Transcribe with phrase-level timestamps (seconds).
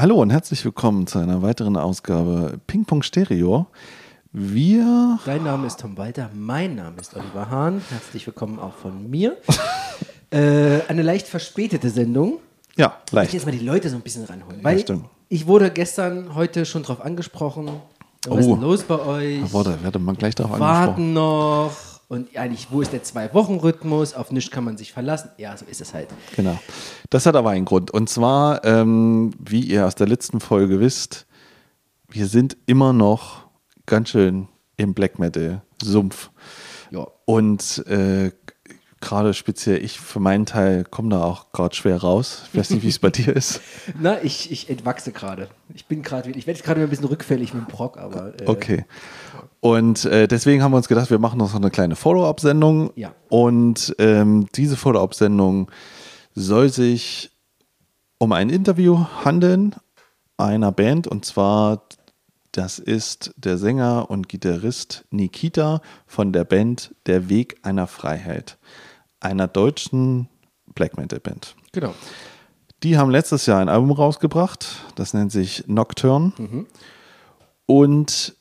[0.00, 3.66] Hallo und herzlich willkommen zu einer weiteren Ausgabe Ping Pong Stereo.
[4.32, 5.18] Wir.
[5.26, 7.82] Dein Name ist Tom Walter, mein Name ist Oliver Hahn.
[7.90, 9.36] Herzlich willkommen auch von mir.
[10.30, 12.38] äh, eine leicht verspätete Sendung.
[12.78, 13.32] Ja, Ich leicht.
[13.34, 14.60] will jetzt mal die Leute so ein bisschen ranholen.
[14.62, 15.04] Weil stimmt.
[15.28, 17.68] ich wurde gestern, heute schon drauf angesprochen.
[18.26, 18.54] Was ist Oh.
[18.54, 19.52] denn los bei euch?
[19.52, 20.86] Warte, werde mal gleich darauf angesprochen.
[20.88, 21.72] Warten noch.
[22.10, 24.14] Und eigentlich, wo ist der Zwei-Wochen-Rhythmus?
[24.14, 25.30] Auf nichts kann man sich verlassen.
[25.38, 26.08] Ja, so ist es halt.
[26.34, 26.58] Genau.
[27.08, 27.92] Das hat aber einen Grund.
[27.92, 31.28] Und zwar, ähm, wie ihr aus der letzten Folge wisst,
[32.08, 33.46] wir sind immer noch
[33.86, 36.30] ganz schön im Black Metal-Sumpf.
[36.90, 37.06] Ja.
[37.26, 38.32] Und äh,
[39.00, 42.42] gerade speziell ich für meinen Teil komme da auch gerade schwer raus.
[42.52, 43.60] Ich weiß nicht, wie es bei dir ist.
[44.00, 45.48] Na, ich, ich entwachse gerade.
[45.74, 48.34] Ich bin gerade, ich werde gerade wieder ein bisschen rückfällig mit dem Brock, aber.
[48.40, 48.84] Äh, Okay.
[49.60, 52.92] Und äh, deswegen haben wir uns gedacht, wir machen noch so eine kleine Follow-up-Sendung.
[52.96, 53.12] Ja.
[53.28, 55.70] Und ähm, diese Follow-up-Sendung
[56.34, 57.30] soll sich
[58.18, 59.74] um ein Interview handeln
[60.38, 61.06] einer Band.
[61.06, 61.82] Und zwar,
[62.52, 68.58] das ist der Sänger und Gitarrist Nikita von der Band Der Weg einer Freiheit,
[69.20, 70.28] einer deutschen
[70.74, 71.54] Black Metal-Band.
[71.72, 71.94] Genau.
[72.82, 76.32] Die haben letztes Jahr ein Album rausgebracht, das nennt sich Nocturne.
[77.66, 78.34] Und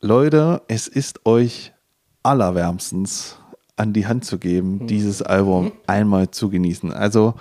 [0.00, 1.72] Leute, es ist euch
[2.24, 3.36] allerwärmstens
[3.76, 6.92] an die Hand zu geben, dieses Album einmal zu genießen.
[6.92, 7.34] Also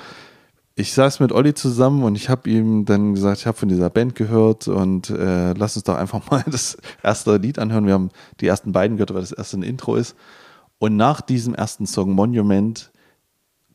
[0.75, 3.89] ich saß mit Olli zusammen und ich habe ihm dann gesagt, ich habe von dieser
[3.89, 7.85] Band gehört und äh, lass uns doch einfach mal das erste Lied anhören.
[7.85, 10.15] Wir haben die ersten beiden gehört, weil das erste ein Intro ist.
[10.81, 12.89] Und nach diesem ersten Song Monument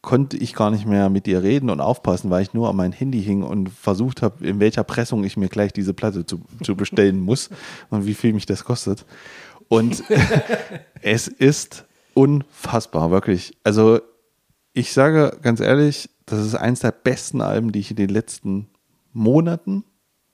[0.02, 2.90] konnte ich gar nicht mehr mit ihr reden und aufpassen, weil ich nur an mein
[2.90, 6.74] Handy hing und versucht habe, in welcher Pressung ich mir gleich diese Platte zu, zu
[6.74, 7.48] bestellen muss
[7.90, 9.06] und wie viel mich das kostet.
[9.68, 10.02] Und
[11.00, 11.84] es ist
[12.14, 13.56] unfassbar, wirklich.
[13.62, 14.00] Also
[14.72, 18.66] ich sage ganz ehrlich, das ist eins der besten Alben, die ich in den letzten
[19.12, 19.84] Monaten,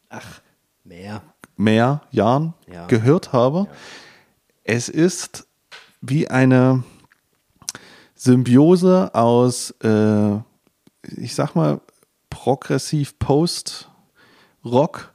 [0.08, 0.40] Ach,
[0.84, 1.20] mehr.
[1.58, 2.86] mehr Jahren Ja.
[2.86, 3.66] gehört habe.
[4.64, 5.46] Es ist
[6.02, 6.82] wie eine
[8.14, 10.34] Symbiose aus, äh,
[11.16, 11.80] ich sag mal,
[12.30, 15.14] progressiv Post-Rock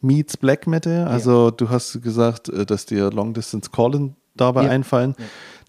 [0.00, 1.06] meets Black Metal.
[1.06, 4.70] Also du hast gesagt, äh, dass dir Long Distance Calling dabei Ja.
[4.70, 5.14] einfallen.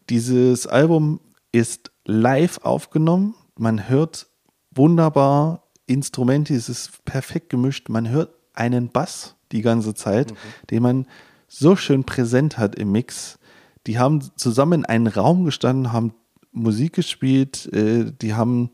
[0.09, 1.19] Dieses Album
[1.51, 3.35] ist live aufgenommen.
[3.57, 4.27] Man hört
[4.71, 7.89] wunderbar Instrumente, es ist perfekt gemischt.
[7.89, 10.33] Man hört einen Bass die ganze Zeit,
[10.69, 11.07] den man
[11.47, 13.38] so schön präsent hat im Mix.
[13.87, 16.13] Die haben zusammen in einem Raum gestanden, haben
[16.51, 18.71] Musik gespielt, äh, die haben,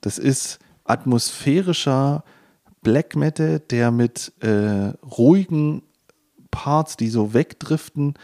[0.00, 2.24] das ist atmosphärischer
[2.82, 5.82] Black Metal, der mit äh, ruhigen
[6.50, 8.14] Parts, die so wegdriften,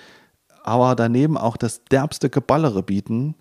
[0.63, 3.37] aber daneben auch das derbste Geballere bieten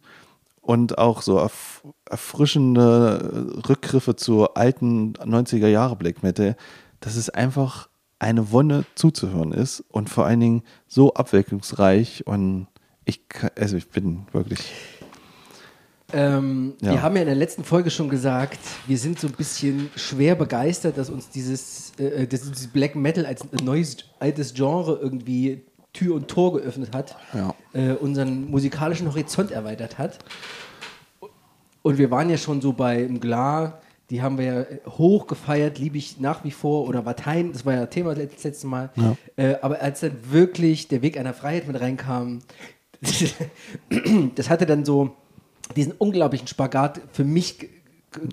[0.61, 6.55] und auch so erf erfrischende Rückgriffe zu alten 90er Jahre Black Metal,
[6.99, 12.67] dass es einfach eine Wonne zuzuhören ist und vor allen Dingen so abwechslungsreich und
[13.05, 14.59] ich, kann- also ich bin wirklich,
[16.13, 16.91] Ähm, Ja.
[16.91, 20.35] Wir haben ja in der letzten Folge schon gesagt, wir sind so ein bisschen schwer
[20.35, 25.63] begeistert, dass uns dieses, äh, dass uns dieses Black Metal als neues, altes Genre irgendwie
[25.93, 27.55] Tür und Tor geöffnet hat, Ja.
[27.73, 30.19] äh, unseren musikalischen Horizont erweitert hat.
[31.81, 33.79] Und wir waren ja schon so bei Mgla,
[34.11, 34.65] die haben wir ja
[34.97, 38.67] hoch gefeiert, liebe ich nach wie vor, oder Vatein, das war ja Thema das letzte
[38.67, 38.91] Mal.
[39.35, 42.39] Äh, aber als dann wirklich der Weg einer Freiheit mit reinkam,
[44.35, 45.15] das hatte dann so
[45.75, 47.69] diesen unglaublichen Spagat für mich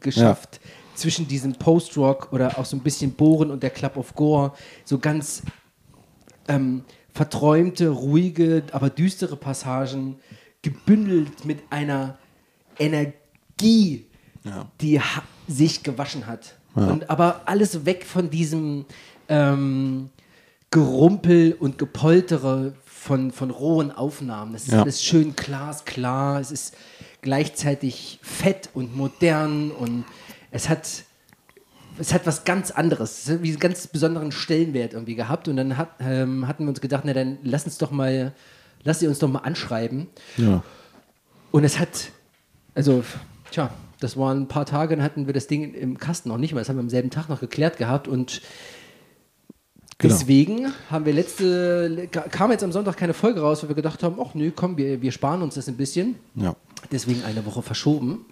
[0.00, 0.60] geschafft
[0.94, 4.52] zwischen diesem Post-Rock oder auch so ein bisschen Bohren und der Club of Gore,
[4.84, 5.42] so ganz
[6.48, 10.16] ähm, verträumte, ruhige, aber düstere Passagen,
[10.60, 12.18] gebündelt mit einer
[12.78, 14.06] Energie,
[14.80, 16.56] die ha sich gewaschen hat.
[16.74, 18.86] Und aber alles weg von diesem
[19.28, 20.08] ähm,
[20.70, 24.52] Gerumpel und Gepoltere von, von rohen Aufnahmen.
[24.52, 24.82] Das ist Ja.
[24.82, 26.76] alles schön glasklar, es ist
[27.20, 30.04] gleichzeitig fett und modern und
[30.50, 30.86] es hat
[31.98, 35.46] es hat was ganz anderes, es hat wie einen ganz besonderen Stellenwert irgendwie gehabt.
[35.46, 38.32] Und dann hat, ähm, hatten wir uns gedacht, na dann lass uns doch mal,
[38.82, 40.06] lass sie uns doch mal anschreiben.
[40.38, 40.62] ja.
[41.50, 42.08] Und es hat,
[42.74, 43.04] also,
[43.50, 43.68] tja,
[44.00, 46.60] das waren ein paar Tage, dann hatten wir das Ding im Kasten noch nicht mal.
[46.60, 48.40] Das haben wir am selben Tag noch geklärt gehabt und
[50.02, 50.14] Genau.
[50.14, 54.16] deswegen haben wir letzte, kam jetzt am Sonntag keine Folge raus, weil wir gedacht haben,
[54.20, 56.16] ach nö, komm, wir, wir sparen uns das ein bisschen.
[56.34, 56.54] ja.
[56.90, 58.26] Deswegen eine Woche verschoben.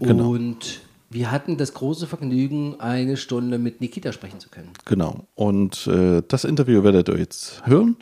[0.00, 0.30] Genau.
[0.32, 4.70] Und wir hatten das große Vergnügen, eine Stunde mit Nikita sprechen zu können.
[4.86, 5.26] Genau.
[5.36, 7.96] Und äh, das Interview werdet ihr jetzt hören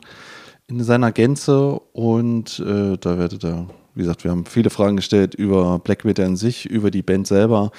[0.65, 5.35] in seiner Gänze und äh, da werdet ihr, wie gesagt, wir haben viele Fragen gestellt
[5.35, 7.71] über Black Metal an sich, über die Band selber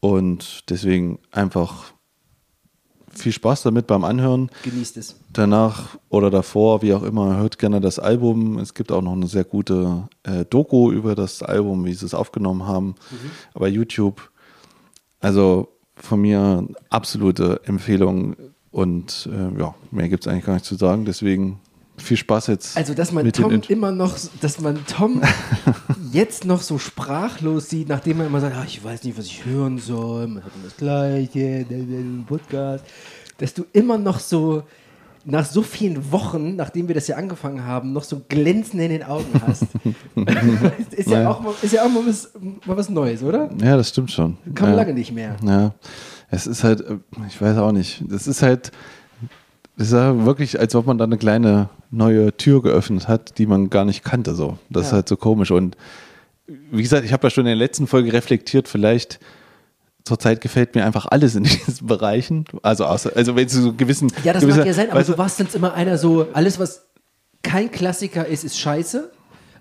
[0.00, 1.93] und deswegen einfach
[3.18, 4.50] viel Spaß damit beim Anhören.
[4.62, 5.16] Genießt es.
[5.32, 8.58] Danach oder davor, wie auch immer, hört gerne das Album.
[8.58, 12.14] Es gibt auch noch eine sehr gute äh, Doku über das Album, wie sie es
[12.14, 13.30] aufgenommen haben, mhm.
[13.54, 14.30] bei YouTube.
[15.20, 18.36] Also von mir absolute Empfehlung
[18.70, 21.04] und äh, ja, mehr gibt es eigentlich gar nicht zu sagen.
[21.04, 21.60] Deswegen
[21.96, 22.76] viel Spaß jetzt.
[22.76, 25.22] Also, dass man Tom immer noch, dass man Tom
[26.12, 29.44] jetzt noch so sprachlos sieht, nachdem er immer sagt, ach, ich weiß nicht, was ich
[29.44, 31.84] hören soll, man hat immer das Gleiche, der
[32.26, 32.84] Podcast,
[33.38, 34.62] dass du immer noch so
[35.26, 39.02] nach so vielen Wochen, nachdem wir das ja angefangen haben, noch so Glänzen in den
[39.02, 39.66] Augen hast.
[40.90, 42.30] ist, ja auch mal, ist ja auch mal was,
[42.66, 43.48] mal was Neues, oder?
[43.62, 44.36] Ja, das stimmt schon.
[44.54, 44.82] Kann man ja.
[44.82, 45.36] lange nicht mehr.
[45.42, 45.72] Ja,
[46.30, 46.84] es ist halt,
[47.26, 48.70] ich weiß auch nicht, das ist halt,
[49.76, 53.46] das ist ja wirklich, als ob man da eine kleine neue Tür geöffnet hat, die
[53.46, 54.34] man gar nicht kannte.
[54.34, 54.58] So.
[54.70, 54.88] Das ja.
[54.88, 55.50] ist halt so komisch.
[55.50, 55.76] Und
[56.46, 59.18] wie gesagt, ich habe ja schon in der letzten Folge reflektiert, vielleicht
[60.04, 62.44] zurzeit gefällt mir einfach alles in diesen Bereichen.
[62.62, 64.12] Also, außer, also wenn es so gewissen.
[64.22, 66.86] Ja, das gewisser, mag ja sein, aber du warst sonst immer einer so, alles, was
[67.42, 69.10] kein Klassiker ist, ist scheiße.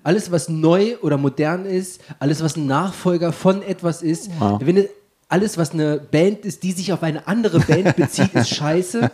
[0.03, 4.59] Alles, was neu oder modern ist, alles, was ein Nachfolger von etwas ist, ja.
[4.61, 4.85] wenn
[5.33, 9.11] alles, was eine Band ist, die sich auf eine andere Band bezieht, ist scheiße.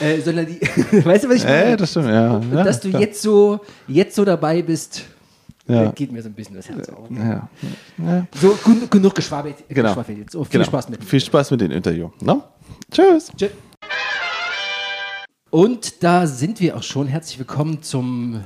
[0.00, 0.60] Äh, sondern die,
[1.04, 1.70] weißt du, was ich meine?
[1.70, 2.40] Ja, das stimmt, ja.
[2.40, 3.58] ja dass du jetzt so,
[3.88, 5.02] jetzt so dabei bist,
[5.66, 5.90] ja.
[5.90, 7.10] geht mir so ein bisschen das Herz auf.
[7.10, 7.48] Ja.
[7.98, 8.26] Ja.
[8.40, 9.88] So, genug, genug geschwabelt, genau.
[9.88, 10.36] geschwafelt jetzt.
[10.36, 10.66] Oh, viel genau.
[10.66, 11.02] Spaß mit.
[11.02, 12.10] Viel Spaß mit dem Interview.
[12.20, 12.44] No?
[12.92, 13.32] Tschüss.
[13.36, 13.50] Tschüss.
[15.50, 17.08] Und da sind wir auch schon.
[17.08, 18.44] Herzlich willkommen zum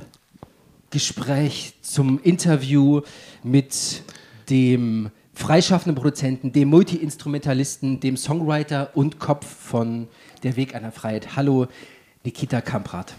[0.89, 3.01] Gespräch, zum Interview
[3.43, 4.01] mit
[4.49, 10.07] dem freischaffenden Produzenten, dem Multi-Instrumentalisten, dem Songwriter und Kopf von
[10.43, 11.35] Der Weg einer Freiheit.
[11.35, 11.67] Hallo,
[12.23, 13.13] Nikita Kamprad.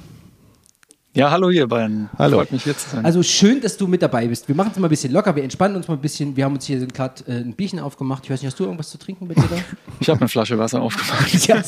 [1.14, 2.08] Ja, hallo ihr beiden.
[2.18, 2.38] Hallo.
[2.38, 3.04] Freut mich hier zu sein.
[3.04, 4.48] Also schön, dass du mit dabei bist.
[4.48, 6.34] Wir machen es mal ein bisschen locker, wir entspannen uns mal ein bisschen.
[6.34, 8.24] Wir haben uns hier gerade äh, ein Bierchen aufgemacht.
[8.24, 9.56] Ich weiß nicht, hast du irgendwas zu trinken mit dir da?
[10.00, 11.46] ich habe eine Flasche Wasser aufgemacht.
[11.46, 11.62] ja,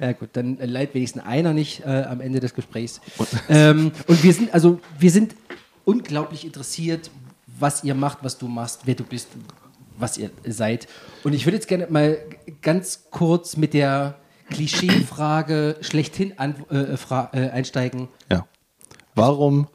[0.00, 3.00] ja, gut, dann äh, leidet wenigstens einer nicht äh, am Ende des Gesprächs.
[3.48, 5.34] Ähm, und wir sind, also wir sind
[5.84, 7.10] unglaublich interessiert,
[7.58, 9.28] was ihr macht, was du machst, wer du bist,
[9.98, 10.88] was ihr seid.
[11.24, 12.18] Und ich würde jetzt gerne mal
[12.62, 14.16] ganz kurz mit der
[14.50, 18.08] Klischeefrage schlechthin an, äh, äh, einsteigen.
[18.30, 18.46] Ja.
[19.14, 19.68] Warum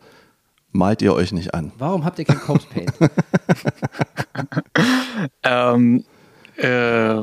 [0.72, 1.72] malt ihr euch nicht an?
[1.78, 2.94] Warum habt ihr kein Corpse Paint?
[5.44, 6.06] ähm,
[6.58, 7.22] äh,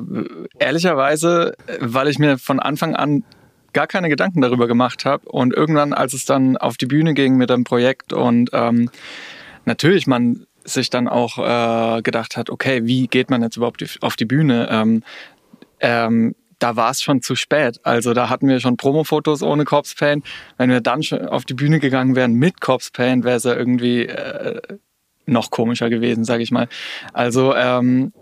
[0.58, 3.24] ehrlicherweise, weil ich mir von Anfang an
[3.72, 7.36] gar keine Gedanken darüber gemacht habe und irgendwann, als es dann auf die Bühne ging
[7.36, 8.90] mit dem Projekt und ähm,
[9.64, 14.16] natürlich man sich dann auch äh, gedacht hat, okay, wie geht man jetzt überhaupt auf
[14.16, 14.68] die Bühne?
[14.70, 15.02] Ähm,
[15.80, 17.80] ähm, da war es schon zu spät.
[17.84, 20.24] Also da hatten wir schon Promo-Fotos ohne Corpse Paint.
[20.56, 23.54] Wenn wir dann schon auf die Bühne gegangen wären mit Corpse Paint, wäre es ja
[23.54, 24.60] irgendwie äh,
[25.26, 26.68] noch komischer gewesen, sage ich mal.
[27.12, 28.12] Also ähm,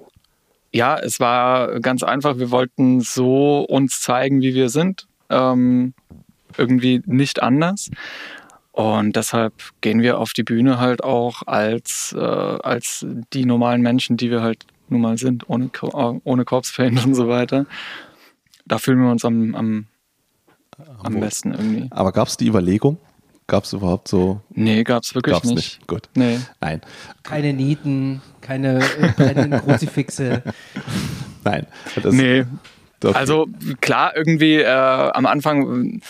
[0.72, 2.38] ja, es war ganz einfach.
[2.38, 5.06] Wir wollten so uns zeigen, wie wir sind.
[5.30, 5.94] Ähm,
[6.58, 7.90] irgendwie nicht anders.
[8.76, 14.16] Und deshalb gehen wir auf die Bühne halt auch als, äh, als die normalen Menschen,
[14.16, 15.70] die wir halt nun mal sind, ohne,
[16.24, 17.66] ohne Corpse Paint und so weiter
[18.66, 19.86] da fühlen wir uns am, am,
[21.02, 21.88] am besten irgendwie.
[21.90, 22.98] Aber gab es die Überlegung?
[23.46, 24.40] Gab es überhaupt so?
[24.50, 25.56] Nee, gab es wirklich gab's nicht.
[25.56, 25.86] nicht.
[25.86, 26.08] Gut.
[26.14, 26.40] Nee.
[26.60, 26.80] Nein.
[27.22, 30.42] Keine Nieten, keine äh, brennenden Kruzifixe.
[31.44, 31.66] Nein.
[32.02, 32.44] Das, nee.
[33.04, 33.14] Okay.
[33.14, 33.46] Also
[33.80, 36.00] klar, irgendwie äh, am Anfang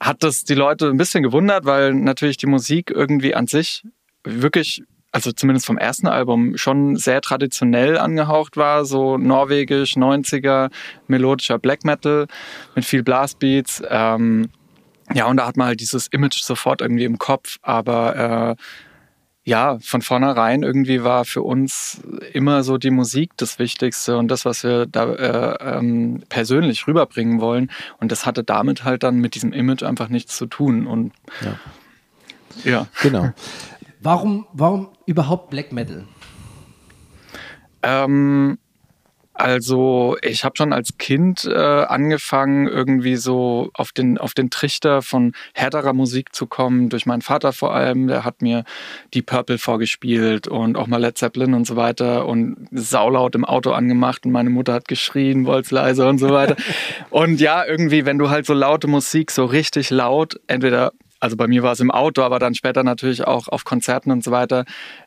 [0.00, 3.84] hat das die Leute ein bisschen gewundert, weil natürlich die Musik irgendwie an sich
[4.24, 4.82] wirklich
[5.14, 10.72] also zumindest vom ersten Album, schon sehr traditionell angehaucht war, so norwegisch, 90er,
[11.06, 12.26] melodischer Black Metal
[12.74, 13.80] mit viel Blastbeats.
[13.88, 14.48] Ähm,
[15.12, 18.62] ja, und da hat man halt dieses Image sofort irgendwie im Kopf, aber äh,
[19.44, 22.00] ja, von vornherein irgendwie war für uns
[22.32, 27.40] immer so die Musik das Wichtigste und das, was wir da äh, ähm, persönlich rüberbringen
[27.40, 27.70] wollen.
[28.00, 30.86] Und das hatte damit halt dann mit diesem Image einfach nichts zu tun.
[30.86, 31.58] Und ja.
[32.64, 32.86] Ja.
[33.02, 33.32] Genau.
[34.00, 36.06] Warum, warum überhaupt Black Metal?
[37.82, 38.58] Ähm,
[39.34, 45.02] also ich habe schon als Kind äh, angefangen, irgendwie so auf den, auf den Trichter
[45.02, 48.06] von härterer Musik zu kommen, durch meinen Vater vor allem.
[48.06, 48.64] Der hat mir
[49.12, 53.72] die Purple vorgespielt und auch mal Led Zeppelin und so weiter und saulaut im Auto
[53.72, 56.54] angemacht und meine Mutter hat geschrien, wollt's leise und so weiter.
[57.10, 61.46] und ja, irgendwie, wenn du halt so laute Musik so richtig laut, entweder also bei
[61.46, 64.66] mir war es im Auto, aber dann später natürlich auch auf Konzerten und so weiter,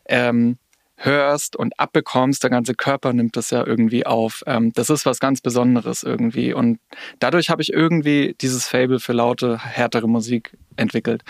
[0.09, 0.57] ähm,
[0.97, 4.43] hörst und abbekommst, der ganze Körper nimmt das ja irgendwie auf.
[4.47, 6.53] Ähm, das ist was ganz Besonderes irgendwie.
[6.53, 6.79] Und
[7.19, 11.23] dadurch habe ich irgendwie dieses Fable für laute, härtere Musik entwickelt.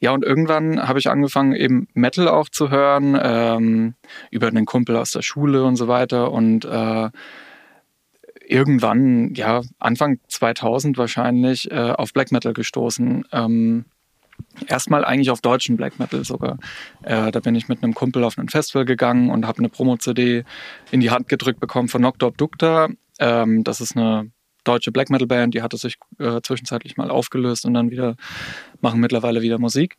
[0.00, 3.94] Ja, und irgendwann habe ich angefangen, eben Metal auch zu hören, ähm,
[4.30, 6.30] über einen Kumpel aus der Schule und so weiter.
[6.32, 7.10] Und äh,
[8.46, 13.24] irgendwann, ja, Anfang 2000 wahrscheinlich, äh, auf Black Metal gestoßen.
[13.32, 13.84] Ähm,
[14.66, 16.58] erstmal eigentlich auf deutschen Black Metal sogar.
[17.02, 20.44] Äh, da bin ich mit einem Kumpel auf ein Festival gegangen und habe eine Promo-CD
[20.90, 22.88] in die Hand gedrückt bekommen von Noctor Obducta.
[23.18, 24.30] Ähm, das ist eine
[24.64, 28.16] deutsche Black Metal Band, die hatte sich äh, zwischenzeitlich mal aufgelöst und dann wieder
[28.80, 29.96] machen mittlerweile wieder Musik.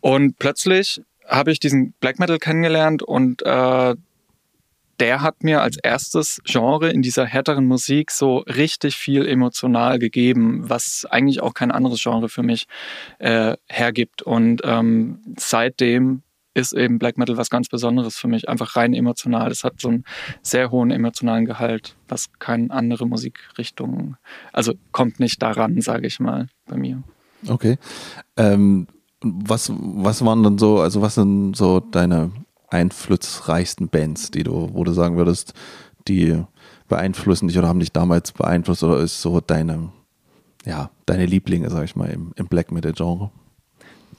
[0.00, 3.94] Und plötzlich habe ich diesen Black Metal kennengelernt und äh,
[5.00, 10.68] der hat mir als erstes Genre in dieser härteren Musik so richtig viel emotional gegeben,
[10.68, 12.66] was eigentlich auch kein anderes Genre für mich
[13.18, 14.22] äh, hergibt.
[14.22, 16.22] Und ähm, seitdem
[16.54, 19.50] ist eben Black Metal was ganz Besonderes für mich, einfach rein emotional.
[19.50, 20.04] Es hat so einen
[20.42, 24.16] sehr hohen emotionalen Gehalt, was keine andere Musikrichtung,
[24.52, 27.02] also kommt nicht daran, sage ich mal, bei mir.
[27.48, 27.76] Okay.
[28.36, 28.86] Ähm,
[29.20, 32.30] was, was waren dann so, also was sind so deine
[32.68, 35.54] einflussreichsten Bands, die du, wo du sagen würdest,
[36.08, 36.42] die
[36.88, 39.90] beeinflussen dich oder haben dich damals beeinflusst oder ist so deine,
[40.64, 43.30] ja, deine Lieblinge, sag ich mal, im, im Black Metal-Genre?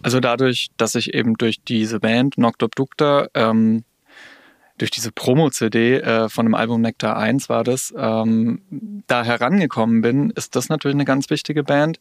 [0.02, 3.84] Also dadurch, dass ich eben durch diese Band Noctop Dukta, ähm,
[4.78, 8.62] durch diese Promo-CD äh, von dem Album Nectar 1 war das, ähm,
[9.08, 12.00] da herangekommen bin, ist das natürlich eine ganz wichtige Band.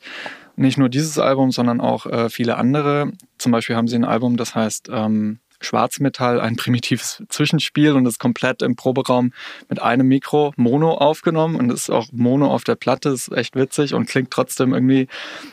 [0.56, 3.12] Nicht nur dieses Album, sondern auch äh, viele andere.
[3.38, 8.18] Zum Beispiel haben sie ein Album, das heißt ähm, Schwarzmetall ein primitives Zwischenspiel und ist
[8.18, 9.32] komplett im Proberaum
[9.68, 13.94] mit einem Mikro Mono aufgenommen und ist auch Mono auf der Platte, ist echt witzig
[13.94, 15.08] und klingt trotzdem irgendwie,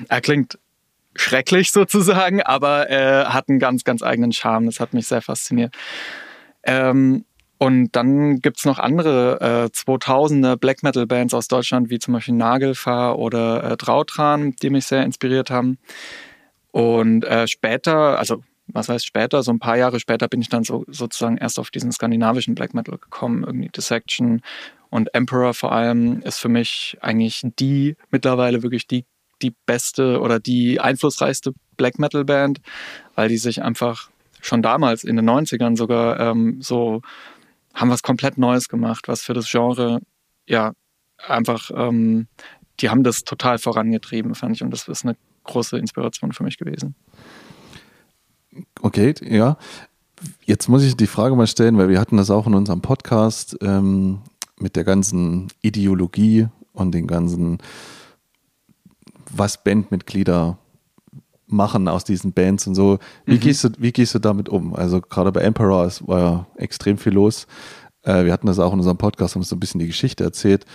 [0.08, 0.58] er klingt
[1.16, 4.66] schrecklich sozusagen, aber er hat einen ganz, ganz eigenen Charme.
[4.66, 5.76] Das hat mich sehr fasziniert.
[6.64, 7.26] Ähm,
[7.58, 12.16] und dann gibt es noch andere äh, 2000er Black Metal Bands aus Deutschland, wie zum
[12.16, 15.78] Beispiel Nagelfahr oder äh, Trautran, die mich sehr inspiriert haben.
[16.72, 20.64] Und äh, später, also was heißt später, so ein paar Jahre später bin ich dann
[20.64, 23.44] so, sozusagen erst auf diesen skandinavischen Black Metal gekommen.
[23.44, 24.42] Irgendwie Dissection
[24.90, 29.06] und Emperor vor allem ist für mich eigentlich die, mittlerweile wirklich die,
[29.42, 32.62] die beste oder die einflussreichste Black Metal Band,
[33.16, 34.10] weil die sich einfach
[34.42, 37.02] schon damals in den 90ern sogar ähm, so
[37.74, 40.02] haben was komplett Neues gemacht, was für das Genre
[40.48, 40.74] ja
[41.18, 42.28] einfach, ähm,
[42.80, 44.64] die haben das total vorangetrieben, fand ich.
[44.64, 46.96] Und das ist eine große Inspiration für mich gewesen.
[48.82, 49.58] Okay, ja.
[50.46, 53.58] Jetzt muss ich die Frage mal stellen, weil wir hatten das auch in unserem Podcast
[53.62, 54.20] ähm,
[54.60, 57.58] mit der ganzen Ideologie und den ganzen,
[59.32, 60.58] was Bandmitglieder
[61.48, 63.00] machen aus diesen Bands und so.
[63.26, 63.40] Wie, mhm.
[63.40, 64.74] gehst, du, wie gehst du damit um?
[64.76, 67.48] Also gerade bei Emperor es war ja extrem viel los.
[68.04, 70.66] Äh, wir hatten das auch in unserem Podcast, haben so ein bisschen die Geschichte erzählt.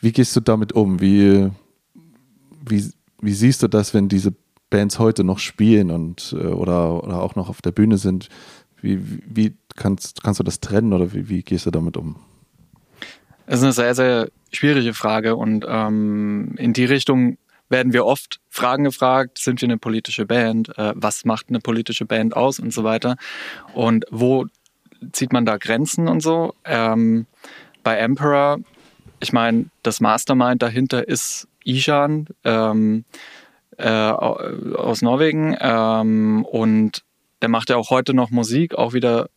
[0.00, 1.00] Wie gehst du damit um?
[1.00, 1.50] Wie,
[2.66, 4.34] wie, wie siehst du das, wenn diese
[4.70, 8.28] Bands heute noch spielen und äh, oder, oder auch noch auf der Bühne sind,
[8.80, 12.16] wie, wie kannst, kannst du das trennen oder wie, wie gehst du damit um?
[13.46, 17.38] Das ist eine sehr, sehr schwierige Frage und ähm, in die Richtung
[17.70, 22.06] werden wir oft Fragen gefragt, sind wir eine politische Band, äh, was macht eine politische
[22.06, 23.16] Band aus und so weiter
[23.74, 24.46] und wo
[25.12, 26.54] zieht man da Grenzen und so.
[26.64, 27.26] Ähm,
[27.82, 28.58] bei Emperor,
[29.20, 33.04] ich meine, das Mastermind dahinter ist Ishan, ähm,
[33.78, 35.56] äh, aus Norwegen.
[35.60, 37.04] Ähm, und
[37.40, 39.30] der macht ja auch heute noch Musik, auch wieder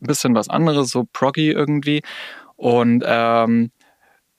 [0.00, 2.02] ein bisschen was anderes, so proggy irgendwie.
[2.56, 3.70] Und ähm,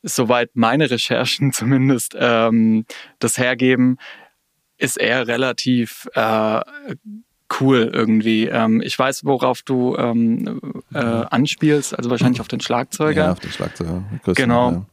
[0.04, 2.86] soweit meine Recherchen zumindest ähm,
[3.20, 3.98] das hergeben,
[4.78, 6.62] ist er relativ äh,
[7.60, 8.48] cool irgendwie.
[8.48, 13.26] Ähm, ich weiß, worauf du ähm, äh, anspielst, also wahrscheinlich auf den Schlagzeuger.
[13.26, 14.04] Ja, auf den Schlagzeuger.
[14.36, 14.72] Genau.
[14.72, 14.86] Ja.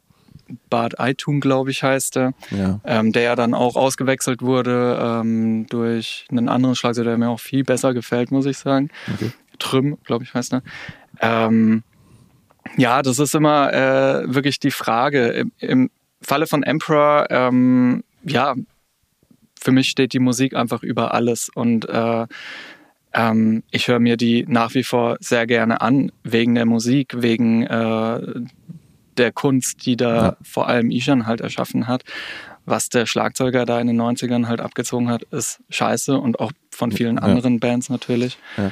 [0.71, 2.81] Bart Eitung, glaube ich, heißt er, ja.
[2.85, 7.41] Ähm, der ja dann auch ausgewechselt wurde ähm, durch einen anderen Schlagzeuger, der mir auch
[7.41, 8.91] viel besser gefällt, muss ich sagen.
[9.15, 9.33] Okay.
[9.59, 10.63] Trüm, glaube ich, heißt er.
[11.21, 11.83] Ähm,
[12.77, 15.29] ja, das ist immer äh, wirklich die Frage.
[15.29, 15.91] Im, Im,
[16.25, 18.55] Falle von Emperor, ähm, ja,
[19.61, 22.27] für mich steht die Musik einfach über alles und äh,
[23.15, 27.63] ähm, ich höre mir die nach wie vor sehr gerne an, wegen der Musik, wegen
[27.65, 28.21] äh,
[29.19, 30.37] der Kunst, die da ja.
[30.42, 32.04] vor allem Ishan halt erschaffen hat.
[32.64, 36.92] Was der Schlagzeuger da in den 90ern halt abgezogen hat, ist scheiße und auch von
[36.92, 37.23] vielen ja.
[37.23, 38.38] anderen Bands natürlich.
[38.57, 38.71] Ja.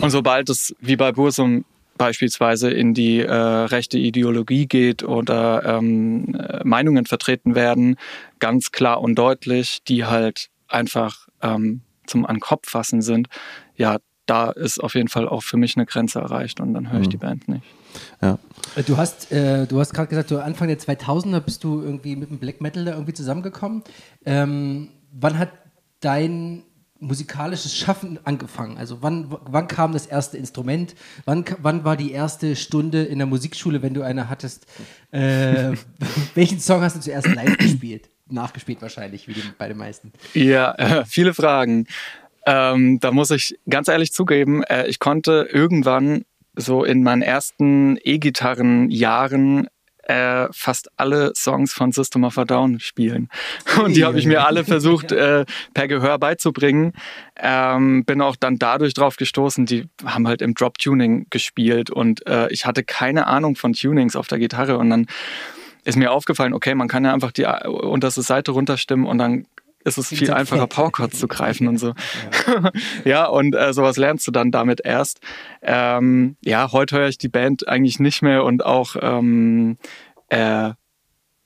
[0.00, 1.64] Und sobald es wie bei Bursum
[1.96, 7.96] beispielsweise in die äh, rechte Ideologie geht oder ähm, äh, Meinungen vertreten werden,
[8.40, 13.28] ganz klar und deutlich, die halt einfach ähm, zum An Kopf fassen sind,
[13.76, 17.00] ja, da ist auf jeden Fall auch für mich eine Grenze erreicht und dann höre
[17.00, 17.10] ich mhm.
[17.10, 17.64] die Band nicht.
[18.20, 18.38] Ja.
[18.76, 22.16] Äh, du hast, äh, du hast gerade gesagt, du Anfang der 2000er bist du irgendwie
[22.16, 23.82] mit dem Black Metal da irgendwie zusammengekommen.
[24.24, 25.50] Ähm, wann hat
[26.00, 26.64] dein
[27.00, 28.78] musikalisches Schaffen angefangen?
[28.78, 30.94] Also wann, wann kam das erste Instrument?
[31.24, 34.66] Wann, wann war die erste Stunde in der Musikschule, wenn du eine hattest?
[35.10, 35.72] Äh,
[36.34, 38.08] welchen Song hast du zuerst live gespielt?
[38.28, 40.12] Nachgespielt wahrscheinlich, wie die, bei den meisten.
[40.32, 41.86] Ja, äh, viele Fragen.
[42.46, 46.24] Ähm, da muss ich ganz ehrlich zugeben, äh, ich konnte irgendwann
[46.56, 49.68] so in meinen ersten E-Gitarren-Jahren
[50.06, 53.28] äh, fast alle Songs von System of a Down spielen.
[53.82, 56.92] Und die habe ich mir alle versucht äh, per Gehör beizubringen.
[57.36, 62.48] Ähm, bin auch dann dadurch drauf gestoßen, die haben halt im Drop-Tuning gespielt und äh,
[62.52, 65.06] ich hatte keine Ahnung von Tunings auf der Gitarre und dann
[65.84, 69.46] ist mir aufgefallen, okay, man kann ja einfach die äh, unterste Seite runterstimmen und dann
[69.84, 71.94] ist es viel einfacher, Powerchords zu greifen und so.
[72.46, 72.70] Ja,
[73.04, 75.20] ja und äh, sowas lernst du dann damit erst.
[75.62, 79.76] Ähm, ja, heute höre ich die Band eigentlich nicht mehr und auch ähm,
[80.28, 80.72] äh,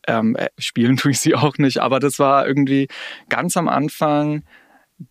[0.06, 2.88] ähm, äh, spielen tue ich sie auch nicht, aber das war irgendwie
[3.28, 4.44] ganz am Anfang.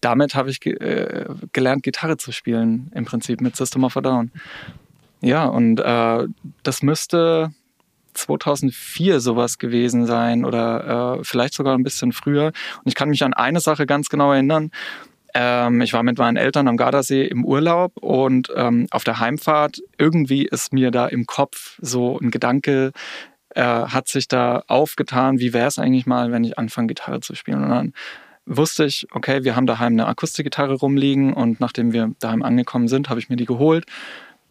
[0.02, 4.02] Damit habe ich ge äh, gelernt, Gitarre zu spielen, im Prinzip mit System of a
[4.02, 4.32] Down.
[5.22, 6.28] Ja, und äh,
[6.64, 7.52] das müsste
[8.18, 12.48] 2004 sowas gewesen sein oder äh, vielleicht sogar ein bisschen früher.
[12.48, 14.72] Und ich kann mich an eine Sache ganz genau erinnern.
[15.34, 19.82] Ähm, ich war mit meinen Eltern am Gardasee im Urlaub und ähm, auf der Heimfahrt
[19.98, 22.92] irgendwie ist mir da im Kopf so ein Gedanke,
[23.56, 27.36] äh, hat sich da aufgetan, wie wäre es eigentlich mal, wenn ich anfange, Gitarre zu
[27.36, 27.64] spielen.
[27.64, 27.94] Und dann
[28.46, 33.10] wusste ich, okay, wir haben daheim eine Akustikgitarre rumliegen und nachdem wir daheim angekommen sind,
[33.10, 33.86] habe ich mir die geholt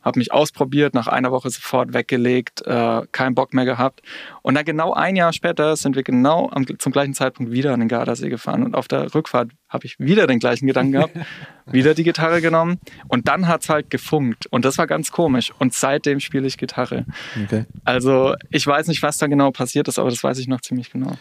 [0.06, 4.02] habe mich ausprobiert, nach einer Woche sofort weggelegt, äh, keinen Bock mehr gehabt.
[4.40, 7.80] Und dann genau ein Jahr später sind wir genau am, zum gleichen Zeitpunkt wieder an
[7.80, 8.62] den Gardasee gefahren.
[8.62, 11.18] Und auf der Rückfahrt habe ich wieder den gleichen Gedanken gehabt,
[11.66, 12.78] wieder die Gitarre genommen.
[13.08, 14.46] Und dann hat es halt gefunkt.
[14.46, 15.52] Und das war ganz komisch.
[15.58, 17.04] Und seitdem spiele ich Gitarre.
[17.42, 17.64] Okay.
[17.82, 20.92] Also ich weiß nicht, was da genau passiert ist, aber das weiß ich noch ziemlich
[20.92, 21.14] genau.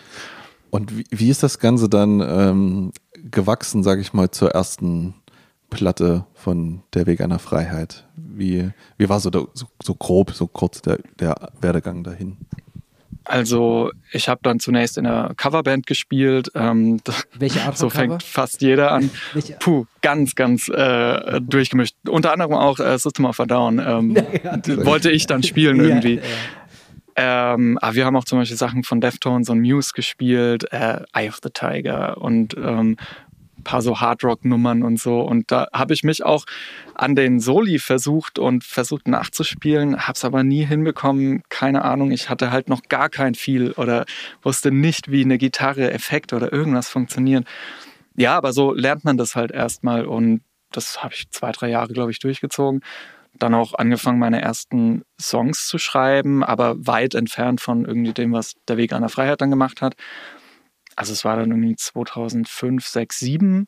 [0.70, 2.92] Und wie, wie ist das Ganze dann ähm,
[3.32, 5.16] gewachsen, sage ich mal, zur ersten
[5.70, 8.06] Platte von Der Weg einer Freiheit?
[8.16, 12.38] Wie, wie war so, der, so, so, grob, so kurz der, der Werdegang dahin?
[13.28, 16.52] Also ich habe dann zunächst in einer Coverband gespielt.
[16.54, 17.02] Ähm,
[17.38, 19.10] Welche Art So fängt fast jeder an.
[19.34, 19.54] Welche?
[19.54, 21.96] Puh, ganz, ganz äh, durchgemischt.
[22.08, 23.80] Unter anderem auch äh, System of a Down.
[23.80, 26.16] Ähm, ja, wollte ich dann spielen irgendwie.
[26.16, 26.28] Ja, ja.
[27.18, 31.30] Ähm, aber wir haben auch zum Beispiel Sachen von Deftones und Muse gespielt, äh, Eye
[31.30, 32.98] of the Tiger und ähm,
[33.66, 35.20] paar so Hardrock-Nummern und so.
[35.20, 36.46] Und da habe ich mich auch
[36.94, 41.44] an den Soli versucht und versucht nachzuspielen, habe es aber nie hinbekommen.
[41.50, 44.06] Keine Ahnung, ich hatte halt noch gar kein viel oder
[44.42, 47.46] wusste nicht, wie eine Gitarre, Effekt oder irgendwas funktioniert.
[48.16, 51.92] Ja, aber so lernt man das halt erstmal und das habe ich zwei, drei Jahre,
[51.92, 52.82] glaube ich, durchgezogen.
[53.38, 58.54] Dann auch angefangen, meine ersten Songs zu schreiben, aber weit entfernt von irgendwie dem, was
[58.70, 59.96] der Weg an der Freiheit dann gemacht hat
[60.96, 63.68] also es war dann irgendwie 2005, 6, 7.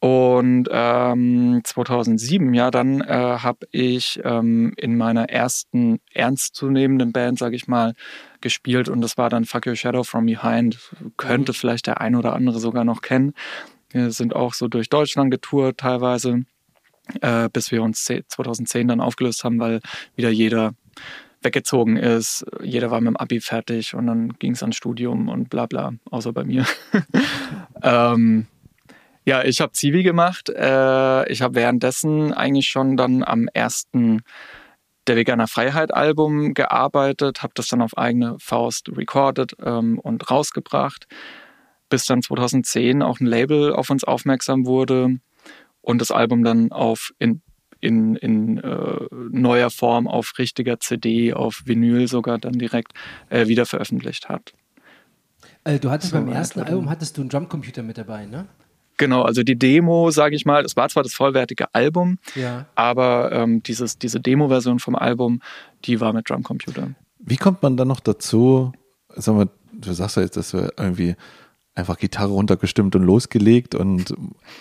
[0.00, 7.56] Und ähm, 2007, ja, dann äh, habe ich ähm, in meiner ersten ernstzunehmenden Band, sage
[7.56, 7.94] ich mal,
[8.40, 10.78] gespielt und das war dann Fuck Your Shadow From Behind.
[11.16, 11.56] Könnte mhm.
[11.56, 13.34] vielleicht der ein oder andere sogar noch kennen.
[13.90, 16.44] Wir sind auch so durch Deutschland getourt teilweise,
[17.20, 19.80] äh, bis wir uns 2010 dann aufgelöst haben, weil
[20.14, 20.74] wieder jeder
[21.42, 22.44] weggezogen ist.
[22.62, 25.92] Jeder war mit dem Abi fertig und dann ging es ans Studium und bla bla,
[26.10, 26.66] außer bei mir.
[27.82, 28.46] ähm,
[29.24, 30.48] ja, ich habe Zivi gemacht.
[30.48, 34.22] Äh, ich habe währenddessen eigentlich schon dann am ersten
[35.06, 41.06] der Veganer Freiheit Album gearbeitet, habe das dann auf eigene Faust recorded ähm, und rausgebracht,
[41.88, 45.18] bis dann 2010 auch ein Label auf uns aufmerksam wurde
[45.80, 47.42] und das Album dann auf in
[47.80, 52.92] in, in äh, neuer Form auf richtiger CD, auf Vinyl sogar dann direkt
[53.30, 54.52] äh, wieder veröffentlicht hat.
[55.64, 58.46] Also du hattest so, beim ersten Album hattest du einen Drumcomputer mit dabei, ne?
[58.96, 62.66] Genau, also die Demo, sage ich mal, es war zwar das vollwertige Album, ja.
[62.74, 65.40] aber ähm, dieses, diese Demo-Version vom Album,
[65.84, 66.94] die war mit Drumcomputer.
[67.20, 68.72] Wie kommt man dann noch dazu,
[69.14, 71.14] sag mal, du sagst ja jetzt, dass wir irgendwie
[71.78, 74.14] einfach Gitarre runtergestimmt und losgelegt und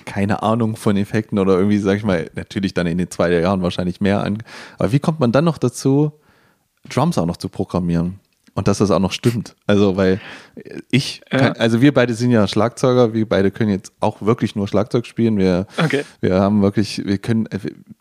[0.06, 3.62] keine Ahnung von Effekten oder irgendwie, sag ich mal, natürlich dann in den zwei Jahren
[3.62, 4.44] wahrscheinlich mehr an.
[4.78, 6.12] Aber wie kommt man dann noch dazu,
[6.90, 8.20] Drums auch noch zu programmieren?
[8.58, 9.56] Und dass das auch noch stimmt.
[9.68, 10.20] Also, weil
[10.90, 14.68] ich, kann, also wir beide sind ja Schlagzeuger, wir beide können jetzt auch wirklich nur
[14.68, 15.38] Schlagzeug spielen.
[15.38, 16.04] Wir, okay.
[16.22, 17.48] wir haben wirklich, wir können,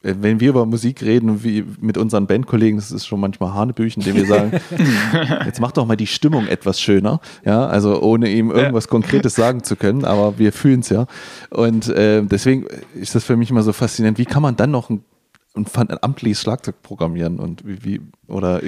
[0.00, 4.16] wenn wir über Musik reden, wie mit unseren Bandkollegen, das ist schon manchmal Hanebüchen, indem
[4.16, 4.58] wir sagen,
[5.44, 7.20] jetzt mach doch mal die Stimmung etwas schöner.
[7.44, 8.90] Ja, also ohne ihm irgendwas ja.
[8.90, 11.06] Konkretes sagen zu können, aber wir fühlen es ja.
[11.50, 12.64] Und äh, deswegen
[12.94, 14.16] ist das für mich immer so faszinierend.
[14.16, 15.04] Wie kann man dann noch ein
[15.56, 18.60] ein amtliches Schlagzeug programmieren und wie, wie oder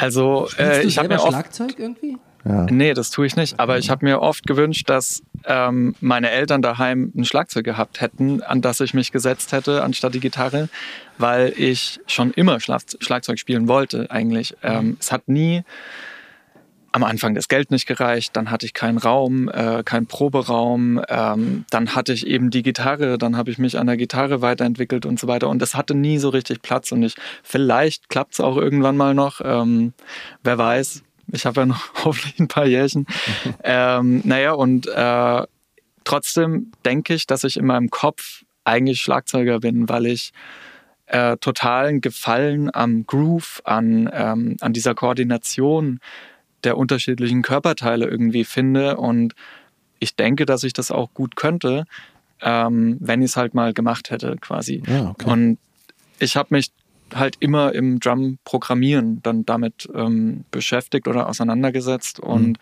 [0.00, 2.18] also äh, ich habe mir Schlagzeug irgendwie?
[2.44, 2.66] Ja.
[2.70, 3.60] Nee, das tue ich nicht.
[3.60, 8.42] Aber ich habe mir oft gewünscht, dass ähm, meine Eltern daheim ein Schlagzeug gehabt hätten,
[8.42, 10.68] an das ich mich gesetzt hätte, anstatt die Gitarre,
[11.18, 14.56] weil ich schon immer Schlag Schlagzeug spielen wollte eigentlich.
[14.62, 15.64] Ähm, es hat nie
[16.92, 21.64] am Anfang das Geld nicht gereicht, dann hatte ich keinen Raum, äh, keinen Proberaum, ähm,
[21.70, 25.20] dann hatte ich eben die Gitarre, dann habe ich mich an der Gitarre weiterentwickelt und
[25.20, 25.48] so weiter.
[25.48, 26.90] Und das hatte nie so richtig Platz.
[26.90, 29.92] Und ich, vielleicht klappt es auch irgendwann mal noch, ähm,
[30.42, 33.06] wer weiß, ich habe ja noch hoffentlich ein paar Jährchen.
[33.64, 35.46] ähm, naja, und äh,
[36.04, 40.32] trotzdem denke ich, dass ich in meinem Kopf eigentlich Schlagzeuger bin, weil ich
[41.06, 46.00] äh, totalen Gefallen am Groove, an, ähm, an dieser Koordination
[46.64, 48.96] der unterschiedlichen Körperteile irgendwie finde.
[48.96, 49.34] Und
[49.98, 51.84] ich denke, dass ich das auch gut könnte,
[52.40, 54.82] ähm, wenn ich es halt mal gemacht hätte, quasi.
[54.86, 55.30] Ja, okay.
[55.30, 55.58] Und
[56.18, 56.70] ich habe mich
[57.14, 62.56] halt immer im Drum-Programmieren dann damit ähm, beschäftigt oder auseinandergesetzt und Mhm.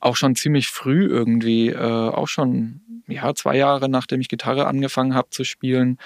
[0.00, 5.14] auch schon ziemlich früh irgendwie, äh, auch schon ja, zwei Jahre nachdem ich Gitarre angefangen
[5.14, 5.98] habe zu spielen,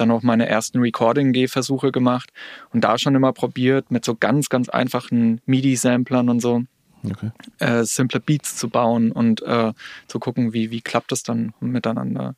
[0.00, 2.30] dann auch meine ersten Recording-Gehversuche gemacht
[2.72, 6.62] und da schon immer probiert, mit so ganz, ganz einfachen MIDI-Samplern und so
[7.04, 7.30] Okay.
[7.60, 9.72] äh, simple Beats zu bauen und äh,
[10.06, 12.34] zu gucken, wie, wie klappt das dann miteinander.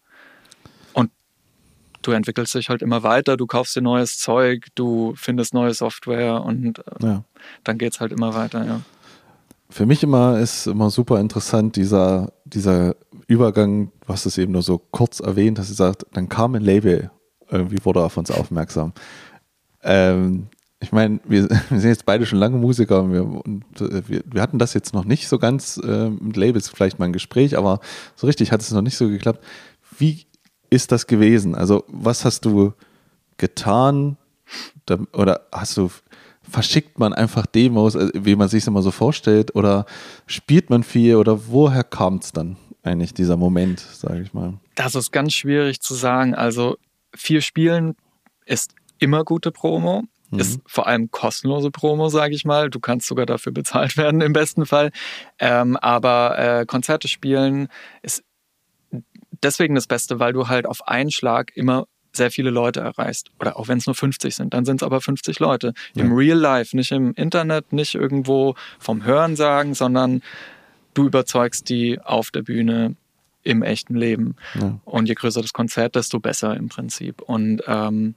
[0.92, 1.10] Und
[2.02, 6.42] du entwickelst dich halt immer weiter, du kaufst dir neues Zeug, du findest neue Software
[6.44, 7.24] und äh, Ja.
[7.64, 8.80] dann geht's halt immer weiter, ja.
[9.68, 12.94] Für mich immer ist immer super interessant dieser, dieser
[13.26, 16.62] Übergang, du hast es eben nur so kurz erwähnt, dass du sagst, dann kam ein
[16.62, 17.10] Label,
[17.52, 18.92] irgendwie wurde auf uns aufmerksam.
[19.82, 20.48] Ähm,
[20.80, 24.22] ich meine, wir, wir sind jetzt beide schon lange Musiker und wir, und äh, wir,
[24.26, 27.56] wir hatten das jetzt noch nicht so ganz äh, mit Labels, vielleicht mal ein Gespräch,
[27.56, 27.80] aber
[28.16, 29.44] so richtig hat es noch nicht so geklappt.
[29.98, 30.26] Wie
[30.70, 31.54] ist das gewesen?
[31.54, 32.72] Also, was hast du
[33.36, 34.16] getan
[35.12, 35.90] oder hast du
[36.48, 39.86] verschickt man einfach Demos, äh, wie man sich immer so vorstellt, oder
[40.26, 44.54] spielt man viel oder woher kam es dann eigentlich dieser Moment, sage ich mal?
[44.74, 46.34] Das ist ganz schwierig zu sagen.
[46.34, 46.76] Also
[47.14, 47.96] viel Spielen
[48.44, 50.04] ist immer gute Promo.
[50.34, 52.70] Ist vor allem kostenlose Promo, sage ich mal.
[52.70, 54.90] Du kannst sogar dafür bezahlt werden im besten Fall.
[55.38, 57.68] Ähm, aber äh, Konzerte spielen
[58.00, 58.24] ist
[59.42, 63.30] deswegen das Beste, weil du halt auf einen Schlag immer sehr viele Leute erreichst.
[63.40, 65.74] Oder auch wenn es nur 50 sind, dann sind es aber 50 Leute.
[65.94, 66.14] Im Ja.
[66.16, 70.22] Real Life, nicht im Internet, nicht irgendwo vom Hören sagen, sondern
[70.94, 72.96] du überzeugst die auf der Bühne
[73.42, 74.36] im echten Leben.
[74.54, 74.78] Ja.
[74.84, 77.22] Und je größer das Konzert, desto besser im Prinzip.
[77.22, 78.14] Und ähm,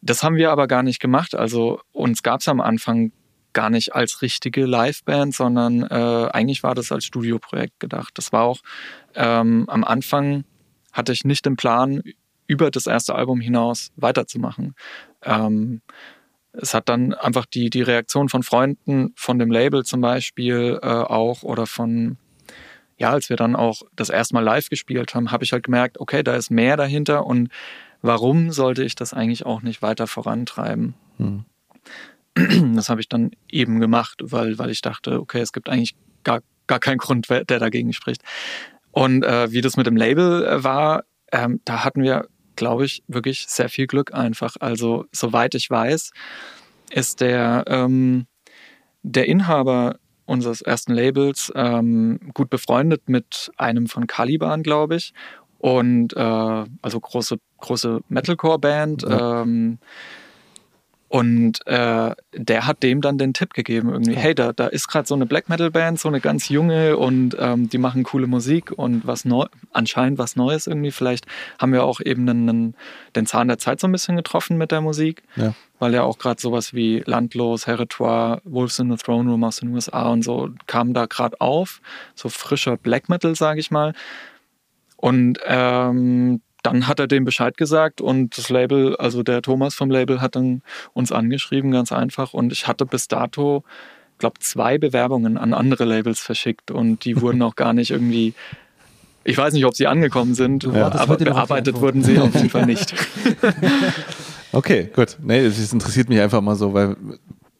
[0.00, 1.34] das haben wir aber gar nicht gemacht.
[1.34, 3.12] Also uns gab es am Anfang
[3.52, 8.12] gar nicht als richtige Liveband, sondern äh, eigentlich war das als Studioprojekt gedacht.
[8.16, 8.60] Das war auch
[9.14, 10.44] ähm, am Anfang
[10.92, 12.02] hatte ich nicht den Plan,
[12.46, 14.74] über das erste Album hinaus weiterzumachen.
[15.22, 15.82] Ähm,
[16.52, 20.86] es hat dann einfach die, die Reaktion von Freunden, von dem Label zum Beispiel äh,
[20.86, 22.16] auch oder von,
[22.98, 25.98] ja, als wir dann auch das erste Mal live gespielt haben, habe ich halt gemerkt,
[26.00, 27.48] okay, da ist mehr dahinter und
[28.02, 30.94] warum sollte ich das eigentlich auch nicht weiter vorantreiben?
[31.16, 31.44] Hm.
[32.74, 36.40] Das habe ich dann eben gemacht, weil, weil ich dachte, okay, es gibt eigentlich gar,
[36.68, 38.22] gar keinen Grund, der dagegen spricht.
[38.92, 43.02] Und äh, wie das mit dem Label äh, war, ähm, da hatten wir, glaube ich,
[43.08, 44.54] wirklich sehr viel Glück einfach.
[44.60, 46.12] Also, soweit ich weiß,
[46.90, 48.26] ist der, ähm,
[49.02, 55.14] der Inhaber unseres ersten Labels ähm, gut befreundet mit einem von Caliban, glaube ich.
[55.58, 56.20] Und äh,
[56.82, 59.02] also große, große Metalcore-Band.
[59.02, 59.42] Ja.
[59.42, 59.78] Ähm,
[61.08, 65.08] und äh, der hat dem dann den Tipp gegeben, irgendwie, hey, da, da ist gerade
[65.08, 68.72] so eine Black Metal Band, so eine ganz junge und ähm, die machen coole Musik
[68.72, 70.90] und was neu, anscheinend was Neues irgendwie.
[70.90, 71.26] Vielleicht
[71.58, 72.74] haben wir auch eben einen,
[73.16, 75.54] den Zahn der Zeit so ein bisschen getroffen mit der Musik, Ja.
[75.78, 79.70] weil ja auch gerade sowas wie Landlos, Heritoire, Wolves in the Throne Room aus den
[79.72, 81.80] USA und so kam da gerade auf.
[82.14, 83.94] So frischer Black Metal, sage ich mal.
[84.96, 89.90] Und ähm, dann hat er dem Bescheid gesagt und das Label, also der Thomas vom
[89.90, 92.34] Label hat dann uns angeschrieben, ganz einfach.
[92.34, 93.64] Und ich hatte bis dato,
[94.18, 98.34] glaube zwei Bewerbungen an andere Labels verschickt und die wurden auch gar nicht irgendwie.
[99.24, 102.66] Ich weiß nicht, ob sie angekommen sind, wartest aber bearbeitet wurden sie auf jeden Fall
[102.66, 102.94] nicht.
[104.52, 105.18] Okay, gut.
[105.22, 106.96] Nee, es interessiert mich einfach mal so, weil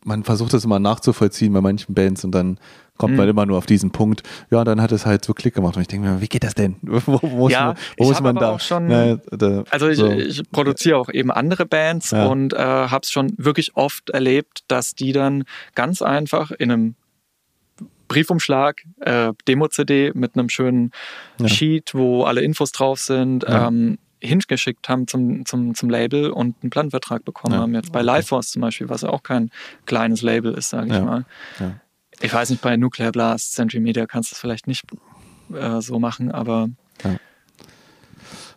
[0.05, 2.59] man versucht das immer nachzuvollziehen bei manchen Bands und dann
[2.99, 3.17] kommt Mhm.
[3.19, 5.83] man immer nur auf diesen Punkt, ja, dann hat es halt so Klick gemacht und
[5.83, 6.77] ich denke mir, wie geht das denn?
[6.83, 8.59] Wo, wo muss Ja, man, ich wo muss man da?
[8.59, 10.11] schon- Ne, da Also ich, so.
[10.11, 12.27] ich produziere auch eben andere Bands Ja.
[12.27, 16.95] und äh, habe es schon wirklich oft erlebt, dass die dann ganz einfach in einem
[18.09, 20.93] Briefumschlag, äh, Demo-CD mit einem schönen
[21.39, 21.49] Ja.
[21.49, 23.69] Sheet, wo alle Infos drauf sind, Ja.
[23.69, 27.61] ähm, hingeschickt haben zum, zum, zum Label und einen Plattenvertrag bekommen Ja.
[27.61, 27.75] haben.
[27.75, 28.03] Jetzt bei.
[28.03, 29.51] Lifeforce zum Beispiel, was ja auch kein
[29.87, 31.25] kleines Label ist, sage ich mal.
[32.21, 34.85] Ich weiß nicht, bei Nuclear Blast, Century Media kannst du es vielleicht nicht
[35.55, 36.69] äh, so machen, aber
[37.05, 37.17] ja.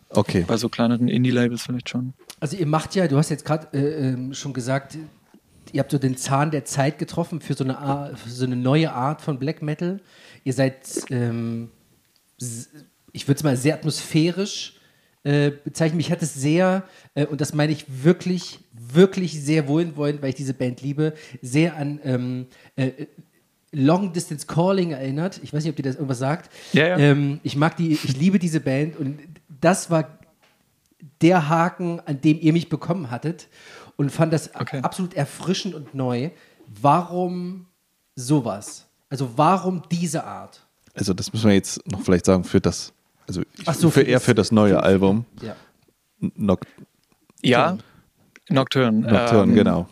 [0.10, 0.45] okay.
[0.47, 2.13] bei so kleineren Indie-Labels vielleicht schon.
[2.39, 4.97] Also ihr macht ja, du hast jetzt gerade äh, ähm, schon gesagt,
[5.71, 8.56] ihr habt so den Zahn der Zeit getroffen für so eine, Art, für so eine
[8.56, 10.00] neue Art von Black Metal.
[10.43, 11.69] Ihr seid, ähm,
[13.12, 14.74] ich würde es mal sehr atmosphärisch
[15.24, 15.97] äh, bezeichnen.
[15.97, 20.36] Mich hat es sehr, äh, und das meine ich wirklich, wirklich sehr wohlwollend, weil ich
[20.36, 22.91] diese Band liebe, sehr an ähm, äh,
[23.71, 25.39] Long Distance Calling erinnert.
[25.43, 26.51] Ich weiß nicht, ob dir das irgendwas sagt.
[26.73, 26.97] Ja, ja.
[26.97, 29.19] Ähm, ich mag die, ich liebe diese Band und
[29.62, 30.17] das war
[31.21, 33.47] der Haken, an dem ihr mich bekommen hattet
[33.95, 34.81] und fand das okay.
[34.81, 36.31] absolut erfrischend und neu.
[36.81, 37.67] Warum
[38.15, 38.88] sowas?
[39.10, 40.62] Also warum diese Art?
[40.93, 42.93] Also das müssen wir jetzt noch vielleicht sagen für das,
[43.27, 45.25] also so, für, für eher für das neue für, Album.
[45.41, 45.55] Ja.
[46.36, 46.67] Noct
[47.43, 47.77] ja,
[48.49, 48.99] Nocturne.
[48.99, 49.88] Nocturne, ähm, genau.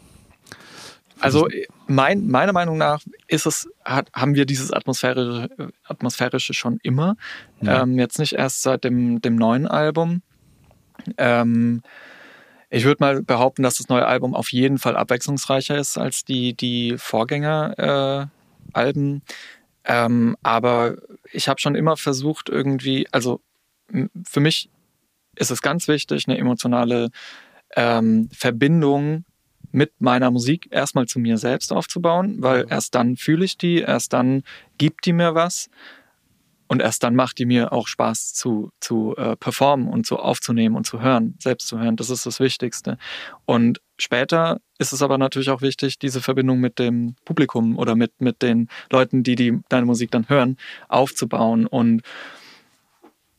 [1.19, 1.47] Also
[1.87, 5.49] mein, meiner Meinung nach ist es, hat, haben wir dieses atmosphärische,
[5.83, 7.15] atmosphärische schon immer.
[7.61, 7.81] Ja.
[7.83, 10.21] Ähm, jetzt nicht erst seit dem, dem neuen Album.
[11.17, 11.81] Ähm,
[12.69, 16.53] ich würde mal behaupten, dass das neue Album auf jeden Fall abwechslungsreicher ist als die,
[16.53, 18.29] die Vorgänger-Alben.
[18.75, 19.21] Äh,
[19.85, 20.97] ähm, aber
[21.31, 23.41] ich habe schon immer versucht, irgendwie, also
[24.23, 24.69] für mich
[25.35, 27.09] ist es ganz wichtig, eine emotionale
[27.75, 29.25] ähm, Verbindung
[29.71, 34.13] mit meiner Musik erstmal zu mir selbst aufzubauen, weil erst dann fühle ich die, erst
[34.13, 34.43] dann
[34.77, 35.69] gibt die mir was.
[36.71, 40.75] Und erst dann macht die mir auch Spaß zu, zu äh, performen und zu aufzunehmen
[40.75, 41.95] und zu hören, selbst zu hören.
[41.95, 42.99] Das ist das Wichtigste.
[43.45, 48.21] Und später ist es aber natürlich auch wichtig, diese Verbindung mit dem Publikum oder mit,
[48.21, 50.57] mit den Leuten, die, die deine Musik dann hören,
[50.89, 51.65] aufzubauen.
[51.65, 52.03] Und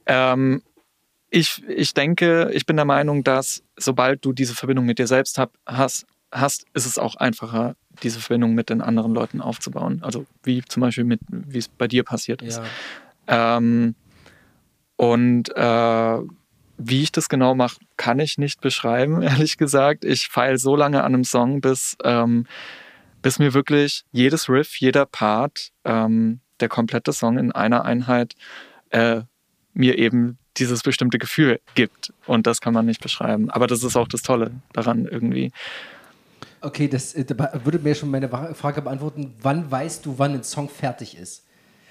[0.07, 0.62] ähm,
[1.31, 5.38] ich, ich denke, ich bin der Meinung, dass sobald du diese Verbindung mit dir selbst
[5.38, 10.01] hab, hast, hast, ist es auch einfacher, diese Verbindung mit den anderen Leuten aufzubauen.
[10.03, 12.61] Also wie zum Beispiel mit, wie es bei dir passiert ist.
[13.29, 13.57] Ja.
[13.57, 13.95] Ähm,
[14.97, 16.19] und äh,
[16.83, 20.05] wie ich das genau mache, kann ich nicht beschreiben, ehrlich gesagt.
[20.05, 22.47] Ich feile so lange an einem Song, bis, ähm,
[23.23, 28.35] bis mir wirklich jedes Riff, jeder Part, ähm, der komplette Song in einer Einheit
[28.90, 29.23] äh,
[29.73, 32.12] mir eben dieses bestimmte Gefühl gibt.
[32.27, 33.51] Und das kann man nicht beschreiben.
[33.51, 35.53] Aber das ist auch das Tolle daran irgendwie.
[36.61, 37.25] Okay, das äh,
[37.64, 39.35] würde mir schon meine Frage beantworten.
[39.40, 41.44] Wann weißt du, wann ein Song fertig ist?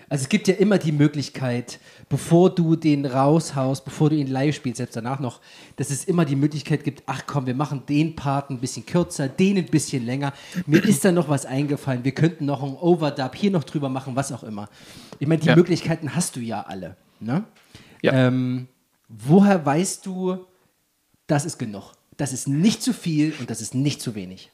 [0.10, 1.80] Also es gibt ja immer die Möglichkeit,
[2.10, 5.40] bevor du den raushaust, bevor du ihn live spielst, selbst danach noch,
[5.76, 9.28] dass es immer die Möglichkeit gibt, ach komm, wir machen den Part ein bisschen kürzer,
[9.30, 10.34] den ein bisschen länger.
[10.66, 12.04] Mir ist da noch was eingefallen.
[12.04, 14.68] Wir könnten noch einen Overdub hier noch drüber machen, was auch immer.
[15.20, 15.56] Ich meine, die ja.
[15.56, 16.96] Möglichkeiten hast du ja alle.
[17.20, 17.44] Ne?
[18.02, 18.14] Ja.
[18.14, 18.68] Ähm,
[19.08, 20.46] woher weißt du,
[21.28, 21.92] das ist genug?
[22.18, 24.52] Das ist nicht zu viel und das ist nicht zu wenig.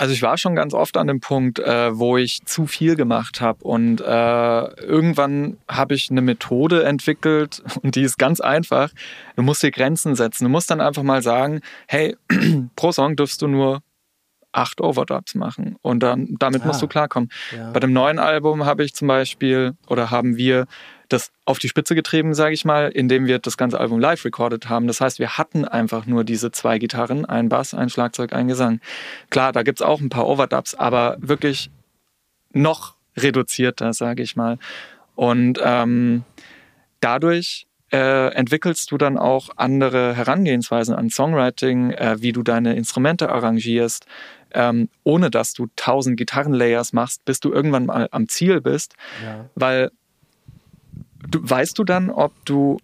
[0.00, 3.42] Also ich war schon ganz oft an dem Punkt, äh, wo ich zu viel gemacht
[3.42, 8.92] habe und äh, irgendwann habe ich eine Methode entwickelt und die ist ganz einfach.
[9.36, 10.44] Du musst dir Grenzen setzen.
[10.44, 12.16] Du musst dann einfach mal sagen, hey,
[12.76, 13.82] pro Song dürfst du nur
[14.52, 17.28] acht Overdubs machen und dann damit ah, musst du klarkommen.
[17.54, 17.70] Ja.
[17.70, 20.66] Bei dem neuen Album habe ich zum Beispiel oder haben wir
[21.12, 24.68] das auf die Spitze getrieben, sage ich mal, indem wir das ganze Album live recorded
[24.68, 24.86] haben.
[24.86, 28.80] Das heißt, wir hatten einfach nur diese zwei Gitarren, ein Bass, ein Schlagzeug, ein Gesang.
[29.28, 31.70] Klar, da gibt es auch ein paar Overdubs, aber wirklich
[32.52, 34.58] noch reduzierter, sage ich mal.
[35.14, 36.24] Und ähm,
[37.00, 43.30] dadurch äh, entwickelst du dann auch andere Herangehensweisen an Songwriting, äh, wie du deine Instrumente
[43.30, 44.06] arrangierst,
[44.52, 48.94] ähm, ohne dass du tausend Gitarrenlayers machst, bis du irgendwann mal am Ziel bist.
[49.24, 49.50] Ja.
[49.54, 49.90] Weil
[51.28, 52.78] Du, weißt du dann, ob du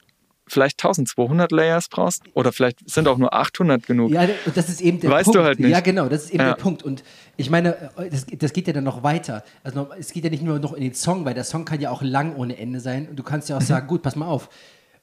[0.49, 4.11] vielleicht 1200 Layers brauchst oder vielleicht sind auch nur 800 genug.
[4.11, 5.39] Ja, das ist eben der weißt Punkt.
[5.39, 5.71] du halt nicht.
[5.71, 6.55] Ja, genau, das ist eben ja.
[6.55, 6.83] der Punkt.
[6.83, 7.03] Und
[7.37, 9.43] ich meine, das, das, geht ja dann noch weiter.
[9.65, 11.91] Also es geht ja nicht nur noch in den Song, weil der Song kann ja
[11.91, 13.09] auch lang ohne Ende sein.
[13.09, 14.49] Und du kannst ja auch sagen, gut, pass mal auf,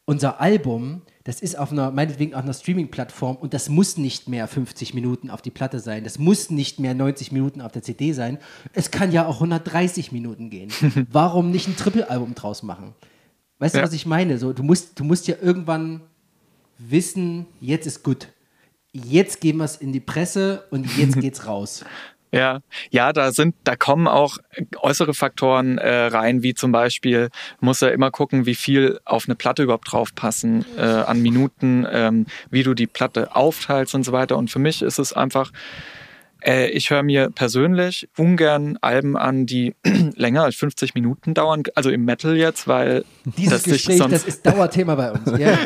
[0.06, 4.48] unser Album, das ist auf einer, meinetwegen auf einer Streaming-Plattform und das muss nicht mehr
[4.48, 6.04] 50 Minuten auf die Platte sein.
[6.04, 8.38] Das muss nicht mehr 90 Minuten auf der CD sein.
[8.74, 10.72] Es kann ja auch 130 Minuten gehen.
[11.12, 12.93] Warum nicht ein Triple-Album draus machen?
[13.63, 13.82] Weißt ja.
[13.82, 14.38] du, was ich meine?
[14.39, 16.02] So, du, musst, du musst ja irgendwann
[16.78, 18.28] wissen, jetzt ist gut.
[18.91, 21.86] Jetzt gehen wir es in die Presse und jetzt geht's raus.
[22.34, 24.38] Ja, ja, da sind, da kommen auch
[24.82, 27.30] äußere Faktoren äh, rein, wie zum Beispiel
[27.62, 32.26] muss er immer gucken, wie viel auf eine Platte überhaupt draufpassen äh, an Minuten, ähm,
[32.49, 34.36] wie du die Platte aufteilst und so weiter.
[34.36, 35.54] Und für mich ist es einfach
[36.45, 39.75] äh, ich höre mir persönlich ungern Alben an, die
[40.15, 43.06] länger als 50 Minuten dauern, also im Metal jetzt, weil
[43.38, 45.39] dieses das Gespräch, das ist Dauerthema bei uns.
[45.39, 45.53] Ja,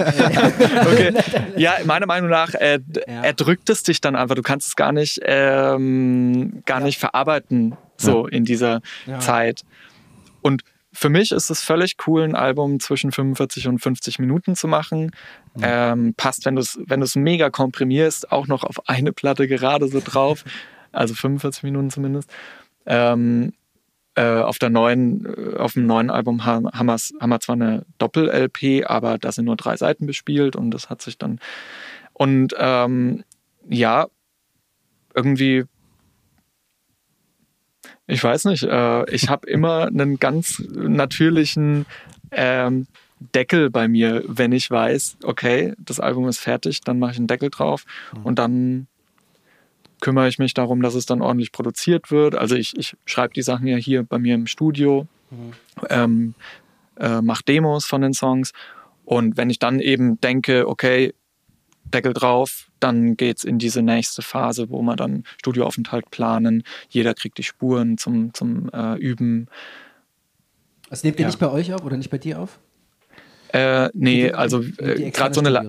[0.81, 1.13] okay.
[1.57, 3.23] ja meiner Meinung nach äh, ja.
[3.23, 4.35] erdrückt es dich dann einfach.
[4.35, 6.85] Du kannst es gar nicht, ähm, gar ja.
[6.85, 8.81] nicht verarbeiten so in dieser
[9.19, 9.63] Zeit.
[10.41, 10.63] Und
[10.97, 15.11] für mich ist es völlig cool, ein Album zwischen 45 und 50 Minuten zu machen.
[15.53, 15.61] Mhm.
[15.61, 20.01] Ähm, passt, wenn du es wenn mega komprimierst, auch noch auf eine Platte gerade so
[20.03, 20.43] drauf.
[20.91, 22.31] also 45 Minuten zumindest.
[22.87, 23.53] Ähm,
[24.15, 27.85] äh, auf der neuen, äh, auf dem neuen Album haben, haben, haben wir zwar eine
[27.99, 31.39] Doppel-LP, aber da sind nur drei Seiten bespielt und das hat sich dann.
[32.13, 33.23] Und ähm,
[33.69, 34.07] ja,
[35.13, 35.65] irgendwie
[38.07, 38.63] ich weiß nicht.
[38.63, 41.85] Äh, ich habe immer einen ganz natürlichen
[42.31, 42.87] ähm,
[43.19, 47.27] Deckel bei mir, wenn ich weiß, okay, das Album ist fertig, dann mache ich einen
[47.27, 48.25] Deckel drauf mhm.
[48.25, 48.87] und dann
[50.01, 52.35] kümmere ich mich darum, dass es dann ordentlich produziert wird.
[52.35, 55.53] Also ich, ich schreibe die Sachen ja hier bei mir im Studio, mhm.
[55.89, 56.33] ähm,
[56.99, 58.53] äh, mache Demos von den Songs
[59.07, 61.13] und wenn ich dann eben denke, okay,
[61.93, 66.63] Deckel drauf, dann geht es in diese nächste Phase, wo wir dann Studioaufenthalt planen.
[66.89, 69.47] Jeder kriegt die Spuren zum, zum äh, Üben.
[70.89, 71.27] Das nehmt ihr ja.
[71.27, 72.59] nicht bei euch auf oder nicht bei dir auf?
[73.53, 75.49] Äh, nee, die, also äh, gerade so eine.
[75.49, 75.65] La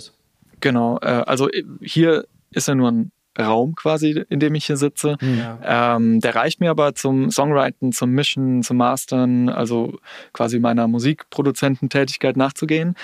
[0.61, 4.77] genau, äh, also äh, hier ist ja nur ein Raum quasi, in dem ich hier
[4.77, 5.17] sitze.
[5.21, 5.39] Hm.
[5.39, 5.97] Ja.
[5.97, 9.99] Ähm, der reicht mir aber zum Songwriting, zum Mischen, zum Mastern, also
[10.33, 12.95] quasi meiner Musikproduzententätigkeit nachzugehen.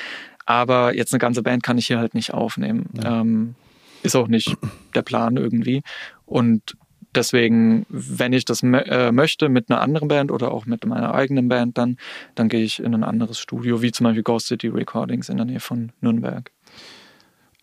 [0.47, 2.91] Aber jetzt eine ganze Band kann ich hier halt nicht aufnehmen.
[2.95, 3.21] Ja.
[3.21, 3.55] Ähm,
[4.03, 4.57] ist auch nicht
[4.95, 5.83] der Plan irgendwie.
[6.27, 6.77] Und
[7.15, 11.49] deswegen, wenn ich das äh, möchte mit einer anderen Band oder auch mit meiner eigenen
[11.49, 11.97] Band, dann,
[12.35, 15.47] dann gehe ich in ein anderes Studio, wie zum Beispiel Ghost City Recordings in der
[15.47, 16.51] Nähe von Nürnberg.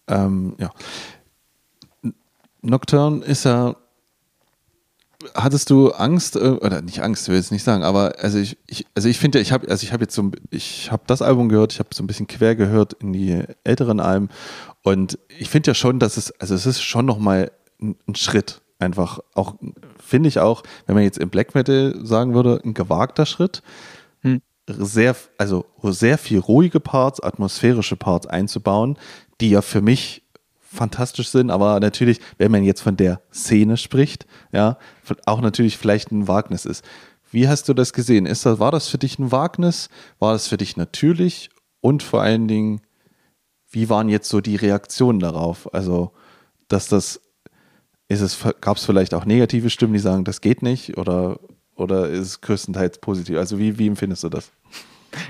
[0.08, 0.72] Ähm, ja.
[2.62, 3.76] Nocturne ist ja
[5.36, 8.58] hattest du Angst äh, oder nicht Angst, will ich jetzt nicht sagen, aber also ich,
[8.68, 11.50] ich also ich finde, ich habe also ich habe jetzt so ich habe das Album
[11.50, 14.30] gehört, ich habe so ein bisschen quer gehört in die älteren Alben
[14.84, 18.16] und ich finde ja schon, dass es also es ist schon noch mal ein, ein
[18.16, 19.56] Schritt einfach auch
[20.00, 23.62] finde ich auch, wenn man jetzt im Black Metal sagen würde, ein gewagter Schritt.
[24.22, 24.42] Hm.
[24.68, 28.98] Sehr also sehr viel ruhige Parts, atmosphärische Parts einzubauen,
[29.40, 30.24] die ja für mich
[30.72, 34.78] fantastisch sind, aber natürlich, wenn man jetzt von der Szene spricht, ja,
[35.26, 36.86] auch natürlich vielleicht ein Wagnis ist.
[37.30, 38.26] Wie hast du das gesehen?
[38.26, 39.90] Ist das, war das für dich ein Wagnis?
[40.20, 41.50] War das für dich natürlich?
[41.82, 42.82] Und vor allen Dingen,
[43.70, 45.74] wie waren jetzt so die Reaktionen darauf?
[45.74, 46.12] Also,
[46.68, 47.22] dass das,
[48.08, 50.98] ist es, gab es vielleicht auch negative Stimmen, die sagen, das geht nicht?
[50.98, 51.40] Oder,
[51.76, 53.38] oder ist es größtenteils positiv?
[53.38, 54.52] Also, wie, wie empfindest du das?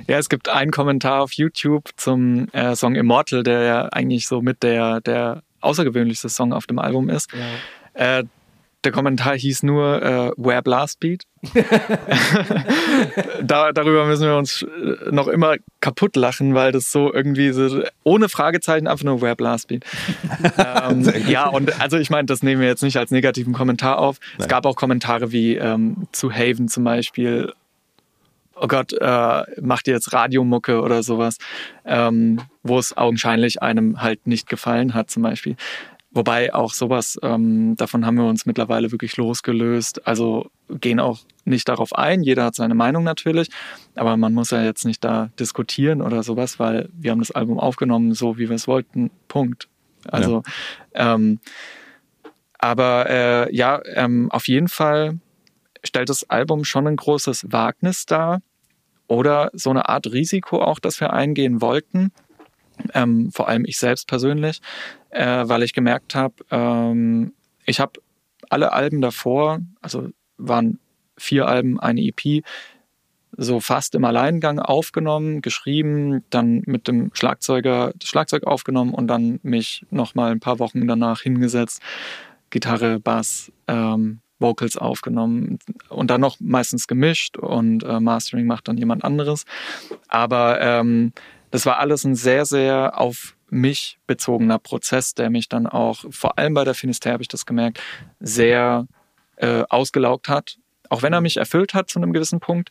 [0.08, 4.42] Ja, es gibt einen Kommentar auf YouTube zum äh, Song Immortal, der ja eigentlich so
[4.42, 7.30] mit der, der außergewöhnlichste Song auf dem Album ist.
[7.34, 8.20] Ja.
[8.20, 8.24] Äh,
[8.84, 11.26] der Kommentar hieß nur äh, Where Blast Beat.
[13.44, 17.84] da, darüber müssen wir uns äh, noch immer kaputt lachen, weil das so irgendwie so
[18.04, 19.86] ohne Fragezeichen einfach nur Where Blast Beat.
[20.58, 24.20] ähm, ja, und also ich meine, das nehmen wir jetzt nicht als negativen Kommentar auf.
[24.20, 24.42] Nein.
[24.42, 27.54] Es gab auch Kommentare wie ähm, zu Haven zum Beispiel
[28.62, 31.38] oh Gott, äh, macht ihr jetzt Radiomucke oder sowas,
[31.84, 35.56] ähm, wo es augenscheinlich einem halt nicht gefallen hat zum Beispiel.
[36.12, 40.06] Wobei auch sowas, ähm, davon haben wir uns mittlerweile wirklich losgelöst.
[40.06, 42.22] Also gehen auch nicht darauf ein.
[42.22, 43.50] Jeder hat seine Meinung natürlich.
[43.96, 47.60] Aber man muss ja jetzt nicht da diskutieren oder sowas, weil wir haben das Album
[47.60, 49.10] aufgenommen, so wie wir es wollten.
[49.30, 49.70] Punkt.
[50.06, 50.44] Also,
[50.94, 51.16] ja.
[51.16, 51.40] ähm,
[52.60, 55.18] aber äh, ja, ähm, auf jeden Fall
[55.84, 58.42] stellt das Album schon ein großes Wagnis dar
[59.12, 62.14] oder so eine Art Risiko auch, das wir eingehen wollten.
[62.94, 64.62] Ähm, vor allem ich selbst persönlich,
[65.10, 67.34] äh, weil ich gemerkt habe, ähm,
[67.66, 68.00] ich habe
[68.50, 70.80] alle Alben davor, also waren
[71.18, 72.42] vier Alben, eine EP,
[73.36, 79.42] so fast im Alleingang aufgenommen, geschrieben, dann mit dem Schlagzeuger das Schlagzeug aufgenommen und dann
[79.44, 81.82] mich nochmal ein paar Wochen danach hingesetzt,
[82.50, 88.78] Gitarre, Bass, ähm, Vocals aufgenommen und dann noch meistens gemischt und äh, Mastering macht dann
[88.78, 89.46] jemand anderes.
[90.08, 91.14] Aber ähm,
[91.52, 96.38] das war alles ein sehr, sehr auf mich bezogener Prozess, der mich dann auch, vor
[96.38, 97.82] allem bei der Finisterre habe ich das gemerkt,
[98.20, 98.88] sehr
[99.36, 100.58] äh, ausgelaugt hat.
[100.90, 102.70] Auch wenn er mich erfüllt hat zu einem gewissen Punkt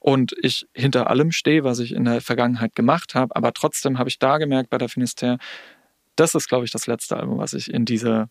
[0.00, 4.08] und ich hinter allem stehe, was ich in der Vergangenheit gemacht habe, aber trotzdem habe
[4.08, 5.38] ich da gemerkt bei der Finisterre,
[6.16, 8.28] das ist, glaube ich, das letzte Album, was ich in dieser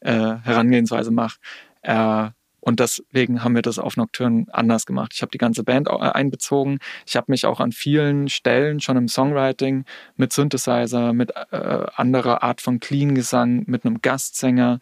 [0.00, 1.38] äh, Herangehensweise mache.
[1.82, 2.30] Äh,
[2.64, 5.12] und deswegen haben wir das auf Nocturne anders gemacht.
[5.14, 6.78] Ich habe die ganze Band äh, einbezogen.
[7.06, 9.84] Ich habe mich auch an vielen Stellen schon im Songwriting
[10.16, 11.56] mit Synthesizer, mit äh,
[11.96, 14.78] anderer Art von Clean-Gesang, mit einem Gastsänger,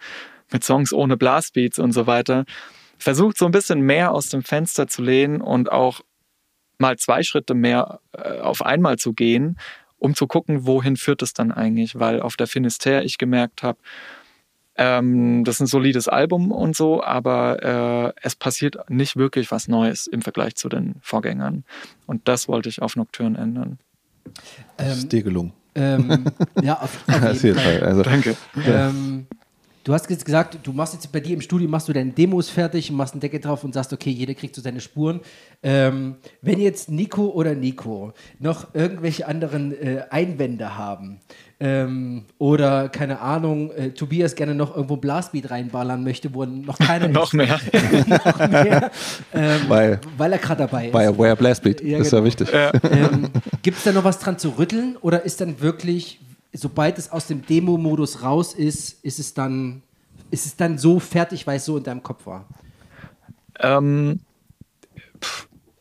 [0.53, 2.44] mit Songs ohne Blastbeats und so weiter,
[2.98, 6.03] versucht so ein bisschen mehr aus dem Fenster zu lehnen und auch
[6.76, 9.59] mal zwei Schritte mehr äh, auf einmal zu gehen,
[9.96, 11.98] um zu gucken, wohin führt es dann eigentlich.
[11.98, 13.78] Weil auf der Finisterre ich gemerkt habe,
[14.76, 19.68] Ähm, das ist ein solides Album und so, aber äh, es passiert nicht wirklich was
[19.68, 21.64] Neues im Vergleich zu den Vorgängern.
[22.06, 23.78] Und das wollte ich auf Nocturne ändern.
[24.76, 25.52] Das ist dir gelungen.
[25.74, 26.24] Ähm,
[26.62, 27.80] ja, auf, auf Auf jeden Fall.
[27.82, 28.36] Also, Danke.
[28.66, 29.26] Ähm,
[29.91, 32.49] du hast jetzt gesagt, du machst jetzt bei dir im Studio, machst du deine Demos
[32.49, 35.18] fertig und machst einen Deckel drauf und sagst, okay, jeder kriegt so seine Spuren.
[35.64, 41.18] Ähm, wenn jetzt Nico oder Nico noch irgendwelche anderen äh, Einwände haben
[41.59, 47.09] ähm, oder, keine Ahnung, äh, Tobias gerne noch irgendwo Blastbeat reinballern möchte, wo noch keiner
[47.09, 47.59] Noch mehr.
[48.07, 48.91] noch mehr
[49.34, 50.93] ähm, Weil- weil er gerade dabei ist.
[50.93, 52.26] Bei Aware Blastbeat, Ja, das ist ja genau.
[52.28, 52.49] wichtig.
[52.93, 53.28] ähm,
[53.62, 56.20] Gibt es da noch was dran zu rütteln oder ist dann wirklich,
[56.53, 59.82] sobald es aus dem Demo-Modus raus ist, ist es dann,
[60.30, 62.46] ist es dann so fertig, weil es so in deinem Kopf war?
[63.61, 64.20] Ähm,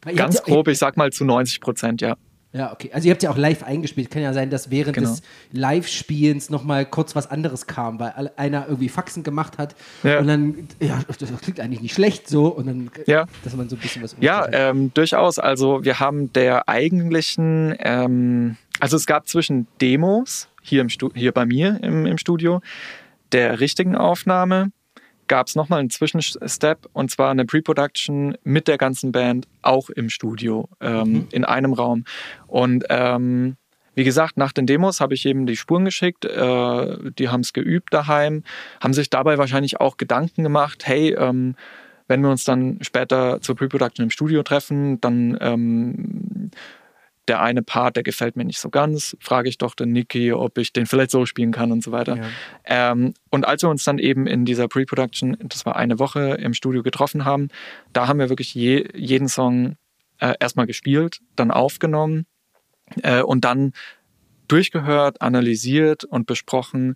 [0.05, 2.15] habt ganz ja, grob, ich sag mal zu 90 Prozent, ja.
[2.51, 2.89] Ja, okay.
[2.91, 4.09] Also ihr habt ja auch live eingespielt.
[4.09, 5.11] Kann ja sein, dass während Genau.
[5.11, 10.17] des Live-Spielens nochmal kurz was anderes kam, weil einer irgendwie Faxen gemacht hat Ja.
[10.19, 13.27] und dann, ja, das klingt eigentlich nicht schlecht so und dann, Ja.
[13.43, 15.37] dass man so ein bisschen was Ja, ähm, durchaus.
[15.37, 21.31] Also wir haben der eigentlichen, ähm, also es gab zwischen Demos hier, im Stu hier
[21.31, 22.61] bei mir im, im Studio,
[23.31, 24.71] der richtigen Aufnahme,
[25.27, 30.09] gab es nochmal einen Zwischenstep und zwar eine Pre-Production mit der ganzen Band auch im
[30.09, 32.03] Studio, ähm, in einem Raum.
[32.47, 33.55] Und ähm,
[33.95, 37.53] wie gesagt, nach den Demos habe ich eben die Spuren geschickt, äh, die haben es
[37.53, 38.43] geübt daheim,
[38.81, 41.55] haben sich dabei wahrscheinlich auch Gedanken gemacht, hey, ähm,
[42.07, 46.38] wenn wir uns dann später zur Pre-Production im Studio treffen, dann ähm,
[47.29, 50.57] der eine Part, der gefällt mir nicht so ganz, frage ich doch den Niki, ob
[50.57, 52.17] ich den vielleicht so spielen kann und so weiter.
[52.17, 52.91] Ja.
[52.91, 56.53] Ähm, und als wir uns dann eben in dieser Pre-Production, das war eine Woche im
[56.53, 57.49] Studio getroffen haben,
[57.93, 59.75] da haben wir wirklich je, jeden Song
[60.19, 62.25] äh, erstmal gespielt, dann aufgenommen
[63.03, 63.73] äh, und dann
[64.47, 66.95] durchgehört, analysiert und besprochen,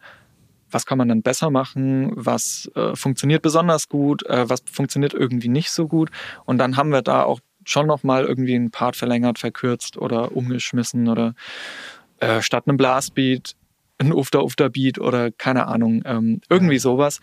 [0.71, 5.49] was kann man dann besser machen, was äh, funktioniert besonders gut, äh, was funktioniert irgendwie
[5.49, 6.09] nicht so gut.
[6.45, 11.07] Und dann haben wir da auch schon nochmal irgendwie einen Part verlängert, verkürzt oder umgeschmissen
[11.07, 11.33] oder
[12.19, 13.55] äh, statt einem Blastbeat
[13.99, 17.19] ein Ufter-Ufter-Beat oder keine Ahnung, ähm, irgendwie sowas.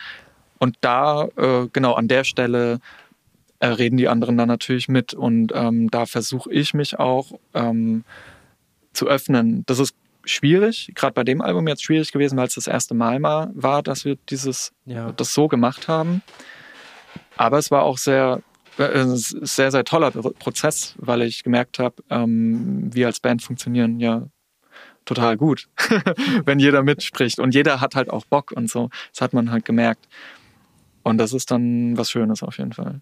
[0.58, 2.80] Und da, äh, genau an der Stelle,
[3.58, 8.04] äh, reden die anderen dann natürlich mit und ähm, da versuche ich mich auch ähm,
[8.92, 9.64] zu öffnen.
[9.66, 13.20] Das ist schwierig, gerade bei dem Album jetzt schwierig gewesen, weil es das erste Mal
[13.20, 15.12] mal war, dass wir dieses, Ja.
[15.12, 16.22] das so gemacht haben.
[17.36, 18.42] Aber es war auch sehr,
[18.80, 24.26] äh, sehr, sehr toller Prozess, weil ich gemerkt habe, ähm, wir als Band funktionieren ja
[25.04, 25.68] total gut,
[26.44, 28.90] wenn jeder mitspricht und jeder hat halt auch Bock und so.
[29.12, 30.08] Das hat man halt gemerkt.
[31.02, 33.00] Und das ist dann was Schönes auf jeden Fall.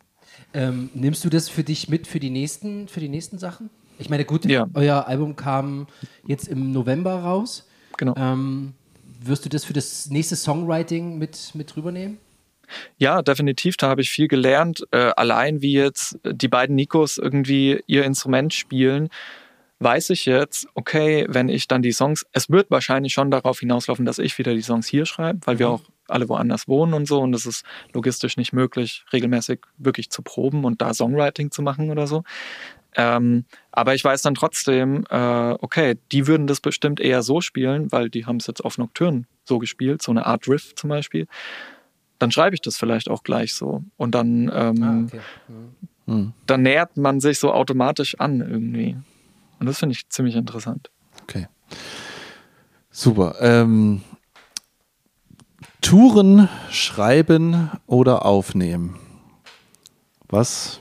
[0.54, 3.70] Ähm, nimmst du das für dich mit für die nächsten, für die nächsten Sachen?
[3.98, 4.68] Ich meine, gut, Ja.
[4.74, 5.88] euer Album kam
[6.24, 7.66] jetzt im November raus.
[7.96, 8.14] Genau.
[8.16, 8.74] Ähm,
[9.20, 12.18] wirst du das für das nächste Songwriting mit, mit rübernehmen?
[12.96, 13.76] Ja, definitiv.
[13.76, 14.86] Da habe ich viel gelernt.
[14.90, 19.08] Äh, allein wie jetzt die beiden Nikos irgendwie ihr Instrument spielen,
[19.80, 24.04] weiß ich jetzt, okay, wenn ich dann die Songs, es wird wahrscheinlich schon darauf hinauslaufen,
[24.04, 27.20] dass ich wieder die Songs hier schreibe, weil wir auch alle woanders wohnen und so
[27.20, 31.90] und es ist logistisch nicht möglich, regelmäßig wirklich zu proben und da Songwriting zu machen
[31.90, 32.24] oder so.
[32.96, 37.92] Ähm, aber ich weiß dann trotzdem, äh, okay, die würden das bestimmt eher so spielen,
[37.92, 41.26] weil die haben es jetzt auf Nocturne so gespielt, so eine Art Riff zum Beispiel.
[42.18, 43.82] Dann schreibe ich das vielleicht auch gleich so.
[43.96, 45.20] Und dann, ähm, Ah, okay.
[46.06, 46.32] Mhm.
[46.46, 48.96] dann nähert man sich so automatisch an irgendwie.
[49.60, 50.90] Und das finde ich ziemlich interessant.
[51.22, 51.46] Okay.
[52.90, 53.36] Super.
[53.40, 54.02] Ähm,
[55.80, 58.98] Touren schreiben oder aufnehmen.
[60.28, 60.80] Was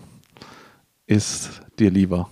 [1.06, 2.30] ist dir lieber?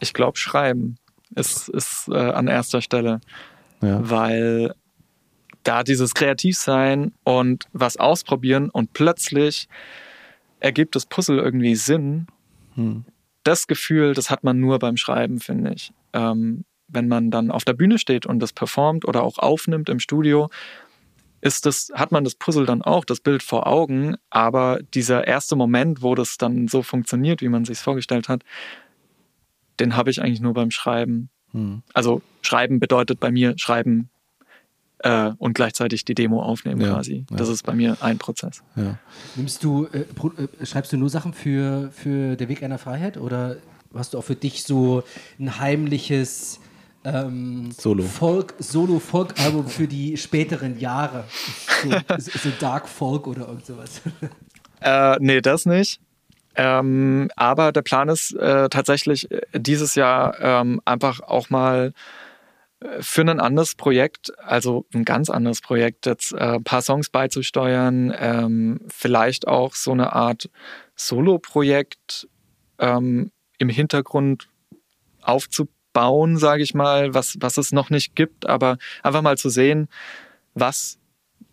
[0.00, 0.96] Ich glaube, schreiben
[1.34, 3.20] ist, ist äh, an erster Stelle,
[3.82, 3.98] Ja.
[4.08, 4.74] weil
[5.66, 9.68] da dieses Kreativsein und was ausprobieren und plötzlich
[10.60, 12.26] ergibt das Puzzle irgendwie Sinn.
[12.74, 13.04] Hm.
[13.42, 15.92] Das Gefühl, das hat man nur beim Schreiben, finde ich.
[16.12, 19.98] Ähm, wenn man dann auf der Bühne steht und das performt oder auch aufnimmt im
[19.98, 20.48] Studio,
[21.40, 25.56] ist das, hat man das Puzzle dann auch, das Bild vor Augen, aber dieser erste
[25.56, 28.42] Moment, wo das dann so funktioniert, wie man sich vorgestellt hat,
[29.78, 31.28] den habe ich eigentlich nur beim Schreiben.
[31.50, 31.82] Hm.
[31.92, 34.10] Also Schreiben bedeutet bei mir Schreiben
[35.00, 37.24] äh, und gleichzeitig die Demo aufnehmen Ja, quasi.
[37.30, 37.36] ja.
[37.36, 38.62] Das ist bei mir ein Prozess.
[38.76, 38.98] Ja.
[39.34, 43.16] Nimmst du, äh, pro- äh, schreibst du nur Sachen für, für Der Weg einer Freiheit
[43.16, 43.56] oder
[43.94, 45.02] hast du auch für dich so
[45.38, 46.60] ein heimliches
[47.04, 48.02] ähm, Solo.
[48.02, 51.24] Folk, Solo-Folk-Album für die späteren Jahre?
[51.82, 54.00] So, so Dark Folk oder irgend sowas.
[54.80, 56.00] Äh, nee, das nicht.
[56.58, 61.92] Ähm, aber der Plan ist äh, tatsächlich äh, dieses Jahr ähm, einfach auch mal
[63.00, 68.14] für ein anderes Projekt, also ein ganz anderes Projekt, jetzt äh, ein paar Songs beizusteuern,
[68.18, 70.50] ähm, vielleicht auch so eine Art
[70.94, 72.28] Solo-Projekt
[72.78, 74.48] ähm, im Hintergrund
[75.22, 79.88] aufzubauen, sage ich mal, was, was es noch nicht gibt, aber einfach mal zu sehen,
[80.54, 80.98] was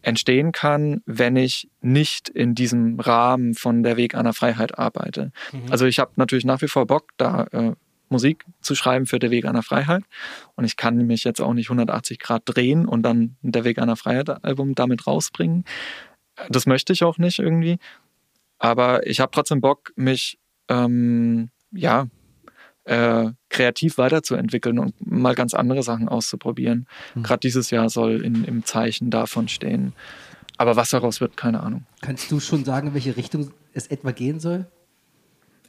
[0.02, 5.32] entstehen kann, wenn ich nicht in diesem Rahmen von der Weg einer Freiheit arbeite.
[5.54, 5.72] Mhm.
[5.72, 7.72] Also ich habe natürlich nach wie vor Bock, da äh,
[8.14, 10.04] Musik zu schreiben für der Weg einer Freiheit.
[10.56, 13.98] Und ich kann mich jetzt auch nicht 180 Grad drehen und dann der Weg einer
[13.98, 15.66] Freiheit Album damit rausbringen.
[16.50, 17.78] Das möchte ich auch nicht irgendwie.
[18.60, 20.40] Aber ich habe trotzdem Bock, mich
[20.70, 22.08] ähm, ja
[22.86, 26.88] äh, kreativ weiterzuentwickeln und mal ganz andere Sachen auszuprobieren.
[27.16, 27.24] Mhm.
[27.24, 29.94] Gerade dieses Jahr soll in, im Zeichen davon stehen.
[30.58, 31.86] Aber was daraus wird, keine Ahnung.
[32.02, 34.68] Kannst du schon sagen, in welche Richtung es etwa gehen soll?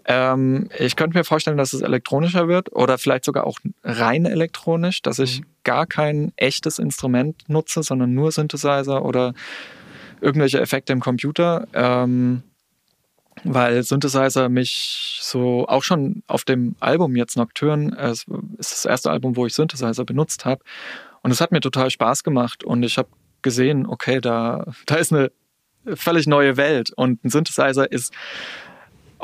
[0.06, 5.02] Ähm, ich könnte mir vorstellen, dass es elektronischer wird oder vielleicht sogar auch rein elektronisch,
[5.02, 5.46] dass ich mhm.
[5.64, 9.34] gar kein echtes Instrument nutze, sondern nur Synthesizer oder
[10.20, 11.66] irgendwelche Effekte im Computer.
[11.72, 12.42] Ähm,
[13.42, 18.26] weil Synthesizer mich so auch schon auf dem Album jetzt Nocturne, es
[18.58, 20.62] ist das erste Album, wo ich Synthesizer benutzt habe
[21.22, 23.08] und es hat mir total Spaß gemacht und ich habe
[23.42, 25.32] gesehen, okay, da, da ist eine
[25.94, 28.12] völlig neue Welt und ein Synthesizer ist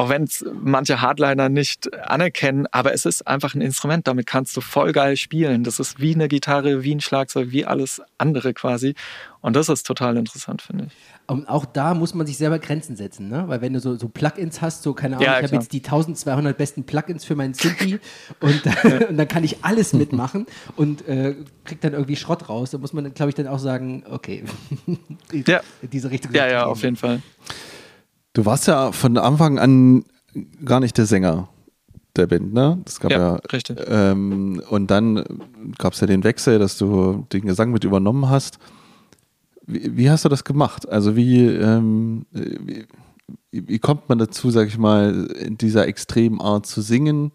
[0.01, 4.57] auch wenn es manche Hardliner nicht anerkennen, aber es ist einfach ein Instrument, damit kannst
[4.57, 5.62] du voll geil spielen.
[5.62, 8.94] Das ist wie eine Gitarre, wie ein Schlagzeug, wie alles andere quasi.
[9.42, 10.92] Und das ist total interessant, finde ich.
[11.26, 13.44] Und auch da muss man sich selber Grenzen setzen, ne?
[13.46, 15.84] Weil wenn du so, so Plugins hast, so keine Ahnung, ja, ich habe jetzt die
[15.84, 18.01] 1200 besten Plugins für meinen Synthi
[18.40, 18.64] und,
[19.09, 20.46] und, dann kann ich alles mitmachen
[20.76, 21.34] und äh,
[21.66, 22.70] krieg dann irgendwie Schrott raus.
[22.70, 24.44] Da muss man, glaube ich, dann auch sagen, okay,
[25.46, 25.61] ja.
[25.82, 26.32] diese Richtung.
[26.32, 27.20] Ja, ja, auf jeden Fall.
[28.33, 30.05] Du warst ja von Anfang an
[30.64, 31.49] gar nicht der Sänger
[32.16, 32.78] der Band, ne?
[32.85, 33.78] Das gab ja, ja richtig.
[33.87, 35.24] Ähm, und dann
[35.78, 38.59] gab es ja den Wechsel, dass du den Gesang mit übernommen hast.
[39.66, 40.89] Wie, wie hast du das gemacht?
[40.89, 42.87] Also wie, ähm, wie,
[43.51, 47.33] wie, kommt man dazu, sag ich mal, in dieser extremen Art zu singen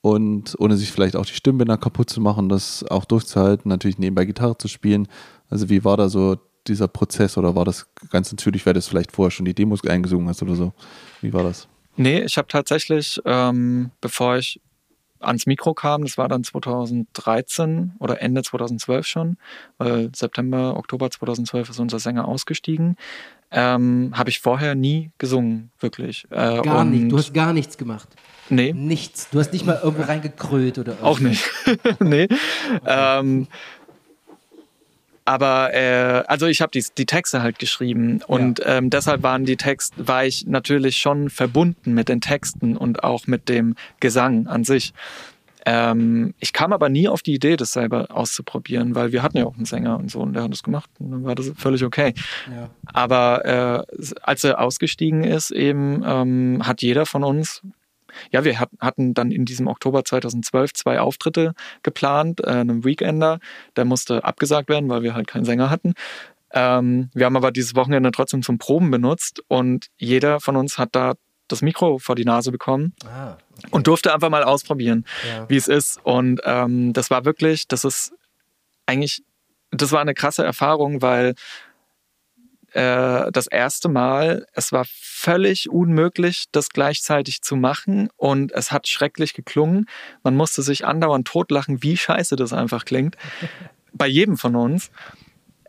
[0.00, 4.26] und ohne sich vielleicht auch die Stimmbänder kaputt zu machen, das auch durchzuhalten, natürlich nebenbei
[4.26, 5.08] Gitarre zu spielen.
[5.48, 6.36] Also wie war da so
[6.66, 10.28] dieser Prozess oder war das ganz natürlich, weil du vielleicht vorher schon die Demos eingesungen
[10.28, 10.72] hast oder so?
[11.20, 11.68] Wie war das?
[11.96, 14.60] Nee, ich habe tatsächlich, ähm, bevor ich
[15.20, 19.36] ans Mikro kam, das war dann 2013 oder Ende 2012 schon,
[19.78, 22.96] weil September, Oktober 2012 ist unser Sänger ausgestiegen,
[23.50, 26.26] ähm, habe ich vorher nie gesungen, wirklich.
[26.30, 28.08] Äh, gar nicht, du hast gar nichts gemacht.
[28.50, 28.72] Nee.
[28.74, 29.30] Nichts.
[29.30, 31.10] Du hast nicht mal irgendwo reingekrölt oder irgendwas.
[31.10, 31.44] Auch nicht.
[32.00, 32.24] nee.
[32.24, 32.38] Okay.
[32.86, 33.46] Ähm,
[35.24, 38.76] aber äh, also ich habe die, die Texte halt geschrieben und ja.
[38.76, 43.26] ähm, deshalb waren die Texte, war ich natürlich schon verbunden mit den Texten und auch
[43.26, 44.92] mit dem Gesang an sich.
[45.66, 49.46] Ähm, ich kam aber nie auf die Idee, das selber auszuprobieren, weil wir hatten ja
[49.46, 51.84] auch einen Sänger und so und der hat das gemacht und dann war das völlig
[51.84, 52.12] okay.
[52.54, 52.68] Ja.
[52.92, 57.62] Aber äh, als er ausgestiegen ist, eben ähm, hat jeder von uns
[58.30, 63.38] ja, wir hatten dann in diesem Oktober 2012 zwei Auftritte geplant, äh, einem Weekender,
[63.76, 65.94] der musste abgesagt werden, weil wir halt keinen Sänger hatten.
[66.52, 70.90] Ähm, wir haben aber dieses Wochenende trotzdem zum Proben benutzt und jeder von uns hat
[70.92, 71.14] da
[71.48, 73.68] das Mikro vor die Nase bekommen ah, okay.
[73.70, 75.48] und durfte einfach mal ausprobieren, ja.
[75.48, 76.00] wie es ist.
[76.04, 78.12] Und ähm, das war wirklich, das ist
[78.86, 79.22] eigentlich,
[79.70, 81.34] das war eine krasse Erfahrung, weil
[82.74, 84.46] äh, das erste Mal.
[84.52, 89.86] Es war völlig unmöglich, das gleichzeitig zu machen und es hat schrecklich geklungen.
[90.22, 93.16] Man musste sich andauernd totlachen, wie scheiße das einfach klingt.
[93.92, 94.90] Bei jedem von uns.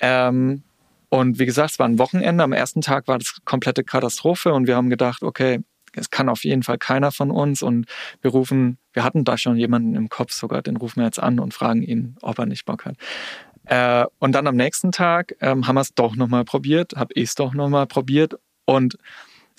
[0.02, 0.64] Ähm,
[1.10, 2.44] und wie gesagt, es war ein Wochenende.
[2.44, 5.62] Am ersten Tag war das komplette Katastrophe und wir haben gedacht, okay,
[5.94, 7.86] es kann auf jeden Fall keiner von uns und
[8.22, 11.40] wir rufen, wir hatten da schon jemanden im Kopf sogar, den rufen wir jetzt an
[11.40, 12.98] und fragen ihn, ob er nicht Bock hat.
[13.66, 17.30] Äh, und dann am nächsten Tag ähm, haben wir es doch nochmal probiert, habe ich
[17.30, 18.36] es doch nochmal probiert
[18.66, 18.98] und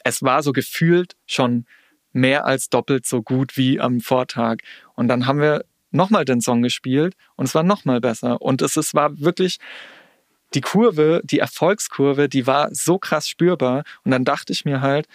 [0.04, 1.66] es war so gefühlt schon
[2.12, 4.58] mehr als doppelt so gut wie am Vortag.
[4.94, 8.40] Und dann haben wir nochmal den Song gespielt und es war nochmal besser.
[8.40, 9.58] Und es, es war wirklich
[10.54, 13.84] die Kurve, die Erfolgskurve, die war so krass spürbar.
[14.04, 15.06] Und dann dachte ich mir halt,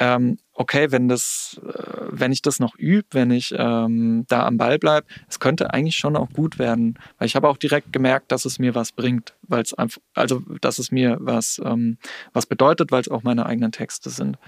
[0.00, 4.56] ähm, okay, wenn das, äh, wenn ich das noch übe, wenn ich ähm, da am
[4.56, 6.98] Ball bleibe, es könnte eigentlich schon auch gut werden.
[7.18, 10.40] Weil ich habe auch direkt gemerkt, dass es mir was bringt, weil es einfach, also
[10.60, 11.98] dass es mir was, ähm,
[12.32, 14.38] was bedeutet, weil es auch meine eigenen Texte sind.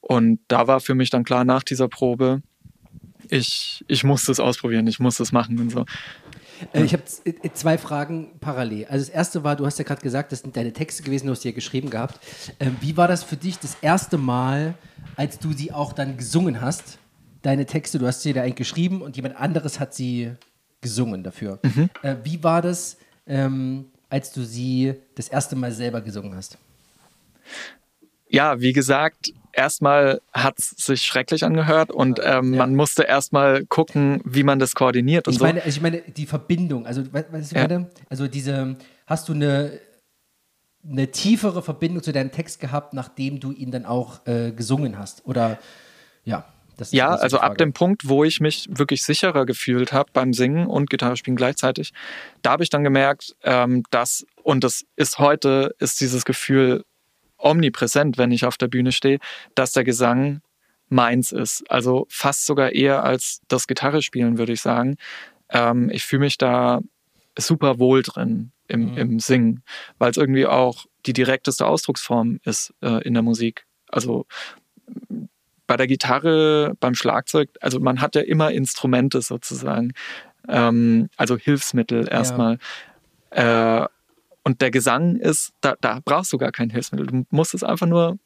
[0.00, 2.42] Und da war für mich dann klar nach dieser Probe,
[3.28, 5.84] ich, ich muss das ausprobieren, ich muss das machen und so.
[6.72, 8.86] Äh, ich habe äh, zwei Fragen parallel.
[8.86, 11.32] Also das erste war, du hast ja gerade gesagt, das sind deine Texte gewesen, du
[11.32, 12.20] hast sie ja geschrieben gehabt.
[12.60, 14.74] Ähm, wie war das für dich das erste Mal,
[15.16, 16.98] als du sie auch dann gesungen hast?
[17.42, 20.32] Deine Texte, du hast sie da eigentlich geschrieben und jemand anderes hat sie
[20.80, 21.58] gesungen dafür.
[21.62, 21.90] Mhm.
[22.02, 22.96] Äh, wie war das,
[23.26, 26.58] ähm, als du sie das erste Mal selber gesungen hast?
[28.28, 32.58] Ja, wie gesagt, erstmal hat es sich schrecklich angehört und ähm, ja.
[32.58, 35.44] man musste erstmal gucken, wie man das koordiniert und ich so.
[35.44, 37.62] Meine, ich meine, die Verbindung, also was ich ja.
[37.62, 38.76] meine, also diese,
[39.06, 39.80] hast du eine,
[40.88, 45.26] eine tiefere Verbindung zu deinem Text gehabt, nachdem du ihn dann auch äh, gesungen hast?
[45.26, 45.58] Oder
[46.24, 46.44] ja.
[46.78, 50.66] Das ja, also ab dem Punkt, wo ich mich wirklich sicherer gefühlt habe beim Singen
[50.66, 51.94] und Gitarre spielen gleichzeitig,
[52.42, 56.84] da habe ich dann gemerkt, ähm, dass, und das ist heute, ist dieses Gefühl
[57.38, 59.18] omnipräsent, wenn ich auf der Bühne stehe,
[59.54, 60.40] dass der Gesang
[60.88, 61.68] meins ist.
[61.70, 64.96] Also fast sogar eher als das Gitarre spielen, würde ich sagen.
[65.50, 66.80] Ähm, ich fühle mich da
[67.38, 68.98] super wohl drin im, mhm.
[68.98, 69.62] im Singen,
[69.98, 73.66] weil es irgendwie auch die direkteste Ausdrucksform ist äh, in der Musik.
[73.88, 74.26] Also
[75.66, 79.92] bei der Gitarre, beim Schlagzeug, also man hat ja immer Instrumente sozusagen,
[80.48, 82.58] ähm, also Hilfsmittel erstmal.
[83.34, 83.84] Ja.
[83.84, 83.88] Äh,
[84.46, 87.08] und der Gesang ist, da, da brauchst du gar kein Hilfsmittel.
[87.08, 88.16] Du musst es einfach nur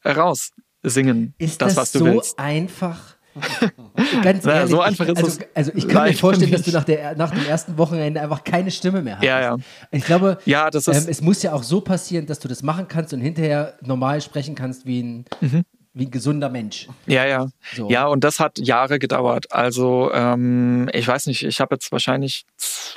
[0.00, 0.50] heraus
[0.82, 1.34] singen.
[1.36, 2.38] Ist das, das was du so willst.
[2.38, 3.16] einfach?
[4.22, 5.40] Ganz ehrlich, so einfach ist also, es.
[5.54, 8.70] Also ich kann mir vorstellen, dass du nach, der, nach dem ersten Wochenende einfach keine
[8.70, 9.24] Stimme mehr hast.
[9.24, 9.58] Ja, ja.
[9.90, 12.62] Ich glaube, ja, das ist, ähm, es muss ja auch so passieren, dass du das
[12.62, 16.88] machen kannst und hinterher normal sprechen kannst wie ein, mhm wie ein gesunder Mensch.
[17.06, 17.48] Ja, ja.
[17.74, 17.90] So.
[17.90, 19.52] Ja, und das hat Jahre gedauert.
[19.52, 22.46] Also ähm, ich weiß nicht, ich habe jetzt wahrscheinlich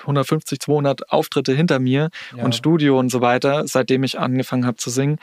[0.02, 2.44] 150, 200 Auftritte hinter mir ja.
[2.44, 5.18] und Studio und so weiter, seitdem ich angefangen habe zu singen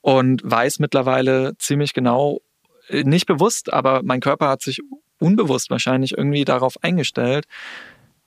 [0.00, 2.40] und weiß mittlerweile ziemlich genau,
[2.88, 4.80] äh, nicht bewusst, aber mein Körper hat sich
[5.18, 7.46] unbewusst wahrscheinlich irgendwie darauf eingestellt,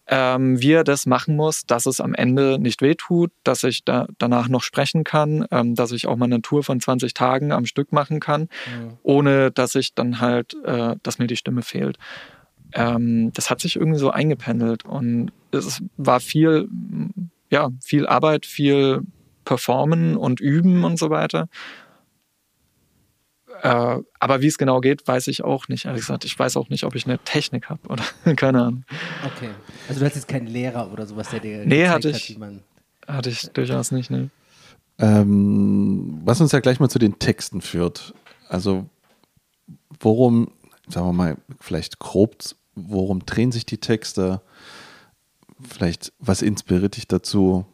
[0.08, 4.08] ähm, wie er das machen muss, dass es am Ende nicht wehtut, dass ich da
[4.18, 7.66] danach noch sprechen kann, ähm, dass ich auch mal eine Tour von 20 Tagen am
[7.66, 8.98] Stück machen kann, ja.
[9.04, 11.98] ohne dass ich dann halt, äh, dass mir die Stimme fehlt.
[12.74, 16.70] Ähm, das hat sich irgendwie so eingependelt und es war viel,
[17.50, 19.02] ja, viel Arbeit, viel
[19.46, 21.48] Performen und Üben und so weiter.
[23.62, 25.86] Äh, aber wie es genau geht, weiß ich auch nicht.
[25.86, 28.04] Ehrlich gesagt, ich weiß auch nicht, ob ich eine Technik habe oder
[28.36, 28.84] keine Ahnung.
[29.26, 29.50] Okay.
[29.88, 32.40] Also du hast jetzt keinen Lehrer oder sowas, der dir nee, hatte ich, hat, wie
[32.40, 32.60] man.
[33.08, 34.30] Hatte ich durchaus nicht, ne.
[35.00, 38.14] Ähm, was uns ja gleich mal zu den Texten führt.
[38.50, 38.86] Also,
[40.00, 40.52] worum,
[40.88, 42.36] sagen wir mal, vielleicht grob,
[42.76, 44.42] worum drehen sich die Texte?
[45.62, 47.66] Vielleicht, was inspiriert dich dazu?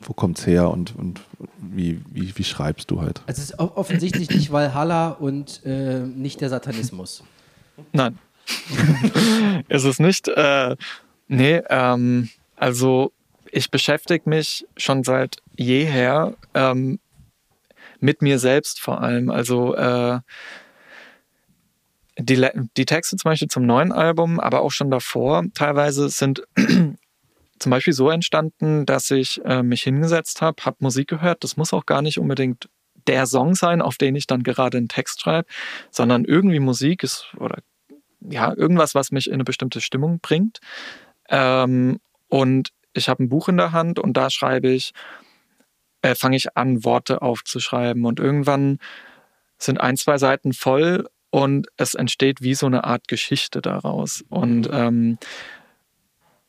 [0.00, 1.20] Wo kommt es her und, und
[1.58, 3.22] wie, wie, wie schreibst du halt?
[3.26, 7.24] Also es ist offensichtlich nicht Valhalla und äh, nicht der Satanismus.
[7.92, 8.18] Nein.
[9.68, 10.28] ist es nicht.
[10.28, 10.76] Äh,
[11.28, 13.12] nee, ähm, also
[13.50, 16.98] ich beschäftige mich schon seit jeher ähm,
[18.00, 19.30] mit mir selbst vor allem.
[19.30, 20.20] Also äh,
[22.18, 26.42] die, die Texte zum Beispiel zum neuen Album, aber auch schon davor teilweise sind
[27.58, 31.44] zum Beispiel so entstanden, dass ich äh, mich hingesetzt habe, habe Musik gehört.
[31.44, 32.68] Das muss auch gar nicht unbedingt
[33.06, 35.48] der Song sein, auf den ich dann gerade einen Text schreibe,
[35.90, 37.58] sondern irgendwie Musik ist oder
[38.20, 40.60] ja, irgendwas, was mich in eine bestimmte Stimmung bringt.
[41.28, 44.92] Ähm, und ich habe ein Buch in der Hand und da schreibe ich,
[46.02, 48.78] äh, fange ich an, Worte aufzuschreiben und irgendwann
[49.58, 54.24] sind ein, zwei Seiten voll und es entsteht wie so eine Art Geschichte daraus.
[54.28, 54.74] Und mhm.
[54.74, 55.18] ähm,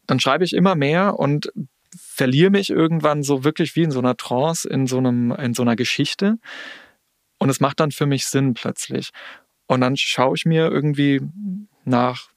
[0.07, 1.51] dann schreibe ich immer mehr und
[1.95, 5.61] verliere mich irgendwann so wirklich wie in so einer Trance, in so, einem, in so
[5.61, 6.37] einer Geschichte.
[7.37, 9.11] Und es macht dann für mich Sinn plötzlich.
[9.67, 11.21] Und dann schaue ich mir irgendwie
[11.85, 12.29] nach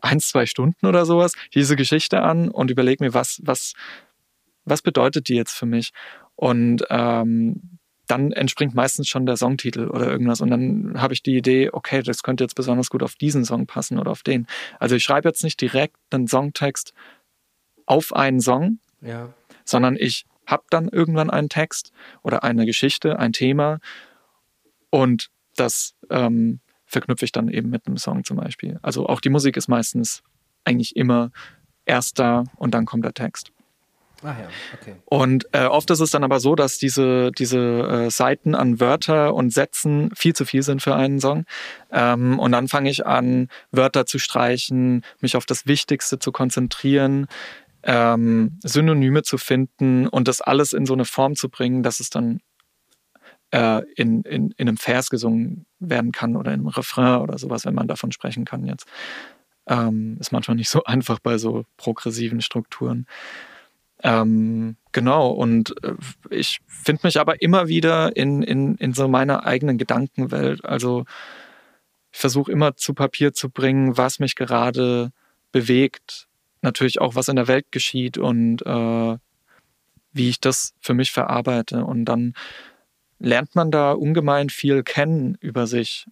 [0.00, 3.74] ein, zwei Stunden oder sowas diese Geschichte an und überlege mir, was, was,
[4.64, 5.90] was bedeutet die jetzt für mich?
[6.36, 7.78] Und ähm,
[8.10, 10.40] dann entspringt meistens schon der Songtitel oder irgendwas.
[10.40, 13.66] Und dann habe ich die Idee, okay, das könnte jetzt besonders gut auf diesen Song
[13.66, 14.46] passen oder auf den.
[14.78, 16.92] Also ich schreibe jetzt nicht direkt einen Songtext
[17.86, 19.32] auf einen Song, ja.
[19.64, 21.92] sondern ich habe dann irgendwann einen Text
[22.22, 23.78] oder eine Geschichte, ein Thema
[24.90, 28.78] und das ähm, verknüpfe ich dann eben mit einem Song zum Beispiel.
[28.82, 30.22] Also auch die Musik ist meistens
[30.64, 31.30] eigentlich immer
[31.84, 33.52] erst da und dann kommt der Text.
[34.22, 34.96] Ach ja, okay.
[35.06, 37.58] Und äh, oft ist es dann aber so, dass diese, diese
[38.06, 41.44] äh, Seiten an Wörter und Sätzen viel zu viel sind für einen Song.
[41.90, 47.26] Ähm, und dann fange ich an, Wörter zu streichen, mich auf das Wichtigste zu konzentrieren,
[47.82, 52.10] ähm, Synonyme zu finden und das alles in so eine Form zu bringen, dass es
[52.10, 52.40] dann
[53.52, 57.64] äh, in, in, in einem Vers gesungen werden kann oder in einem Refrain oder sowas,
[57.64, 58.86] wenn man davon sprechen kann jetzt.
[59.66, 63.06] Ähm, ist manchmal nicht so einfach bei so progressiven Strukturen.
[64.02, 65.94] Ähm, genau, und äh,
[66.30, 70.64] ich finde mich aber immer wieder in, in, in so meiner eigenen Gedankenwelt.
[70.64, 71.04] Also
[72.12, 75.12] ich versuche immer zu Papier zu bringen, was mich gerade
[75.52, 76.28] bewegt,
[76.62, 79.16] natürlich auch was in der Welt geschieht und äh,
[80.12, 81.84] wie ich das für mich verarbeite.
[81.84, 82.34] Und dann
[83.18, 86.06] lernt man da ungemein viel kennen über sich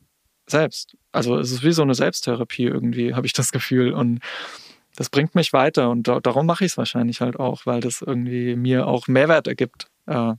[0.46, 0.96] selbst.
[1.12, 3.92] Also es ist wie so eine Selbsttherapie irgendwie, habe ich das Gefühl.
[3.92, 4.20] Und
[4.98, 8.02] das bringt mich weiter und da, darum mache ich es wahrscheinlich halt auch, weil das
[8.02, 9.86] irgendwie mir auch Mehrwert ergibt.
[10.06, 10.32] Äh,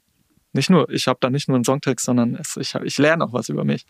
[0.51, 3.32] nicht nur, ich habe da nicht nur einen Songtext, sondern es, ich, ich lerne auch
[3.32, 3.86] was über mich.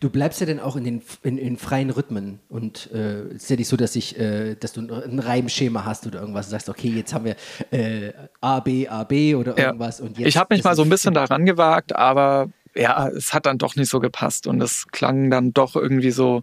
[0.00, 3.50] Du bleibst ja dann auch in den in, in freien Rhythmen und äh, es ist
[3.50, 6.68] ja nicht so, dass ich, äh, dass du ein Reimschema hast oder irgendwas und sagst,
[6.68, 7.36] okay, jetzt haben wir
[7.70, 10.04] äh, A, B, A, B oder irgendwas ja.
[10.04, 10.26] und jetzt.
[10.26, 13.76] Ich habe mich mal so ein bisschen daran gewagt, aber ja, es hat dann doch
[13.76, 16.42] nicht so gepasst und es klang dann doch irgendwie so,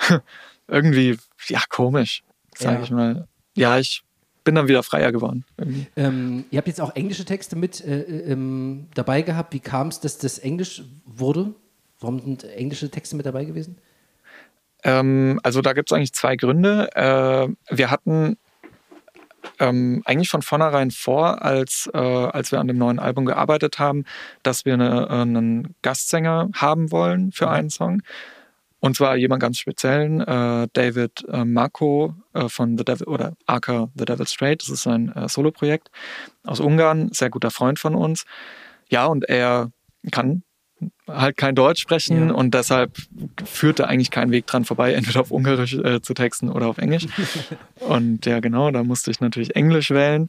[0.66, 2.24] irgendwie, ja, komisch,
[2.58, 2.82] sage ja.
[2.82, 3.28] ich mal.
[3.54, 4.02] Ja, ich
[4.44, 5.44] bin dann wieder freier geworden.
[5.96, 8.00] Ähm, ihr habt jetzt auch englische Texte mit äh,
[8.32, 9.52] ähm, dabei gehabt.
[9.52, 11.52] Wie kam es, dass das Englisch wurde?
[12.00, 13.78] Warum sind englische Texte mit dabei gewesen?
[14.84, 16.94] Ähm, also da gibt es eigentlich zwei Gründe.
[16.94, 18.36] Äh, wir hatten
[19.58, 24.04] ähm, eigentlich von vornherein vor, als, äh, als wir an dem neuen Album gearbeitet haben,
[24.42, 27.52] dass wir eine, äh, einen Gastsänger haben wollen für mhm.
[27.52, 28.02] einen Song.
[28.86, 33.90] Und zwar jemand ganz speziellen, äh, David äh, Marco äh, von The Devil oder Aka
[33.96, 34.62] The Devil Straight.
[34.62, 35.90] Das ist ein äh, Solo-Projekt
[36.44, 38.26] aus Ungarn, sehr guter Freund von uns.
[38.88, 39.72] Ja, und er
[40.12, 40.44] kann
[41.08, 42.34] halt kein Deutsch sprechen ja.
[42.34, 42.96] und deshalb
[43.44, 47.08] führte eigentlich kein Weg dran vorbei, entweder auf Ungarisch äh, zu texten oder auf Englisch.
[47.80, 50.28] und ja, genau, da musste ich natürlich Englisch wählen.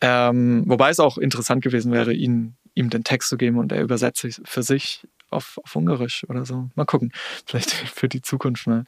[0.00, 3.82] Ähm, wobei es auch interessant gewesen wäre, ihn, ihm den Text zu geben und er
[3.82, 6.70] übersetzt für sich auf, auf Ungarisch oder so.
[6.74, 7.12] Mal gucken,
[7.46, 8.84] vielleicht für die Zukunft mal.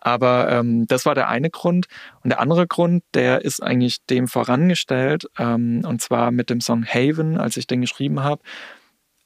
[0.00, 1.86] Aber ähm, das war der eine Grund.
[2.22, 5.26] Und der andere Grund, der ist eigentlich dem vorangestellt.
[5.38, 8.42] Ähm, und zwar mit dem Song Haven, als ich den geschrieben habe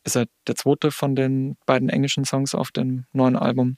[0.05, 3.76] ist er der zweite von den beiden englischen Songs auf dem neuen Album.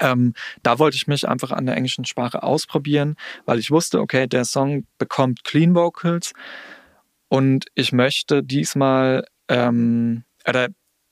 [0.00, 3.16] Ähm, da wollte ich mich einfach an der englischen Sprache ausprobieren,
[3.46, 6.32] weil ich wusste, okay, der Song bekommt Clean Vocals
[7.28, 10.68] und ich möchte diesmal, ähm, oder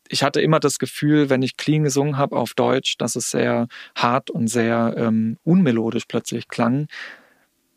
[0.08, 3.68] ich hatte immer das Gefühl, wenn ich clean gesungen habe auf Deutsch, dass es sehr
[3.94, 6.88] hart und sehr ähm, unmelodisch plötzlich klang.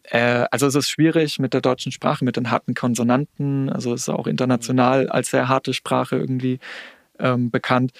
[0.03, 3.69] Äh, also es ist schwierig mit der deutschen Sprache, mit den harten Konsonanten.
[3.69, 6.59] Also es ist auch international als sehr harte Sprache irgendwie
[7.19, 7.91] ähm, bekannt.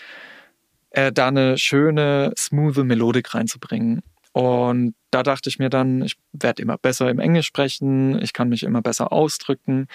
[0.92, 4.02] Äh, da eine schöne, smooth Melodik reinzubringen.
[4.32, 8.50] Und da dachte ich mir dann, ich werde immer besser im Englisch sprechen, ich kann
[8.50, 9.88] mich immer besser ausdrücken.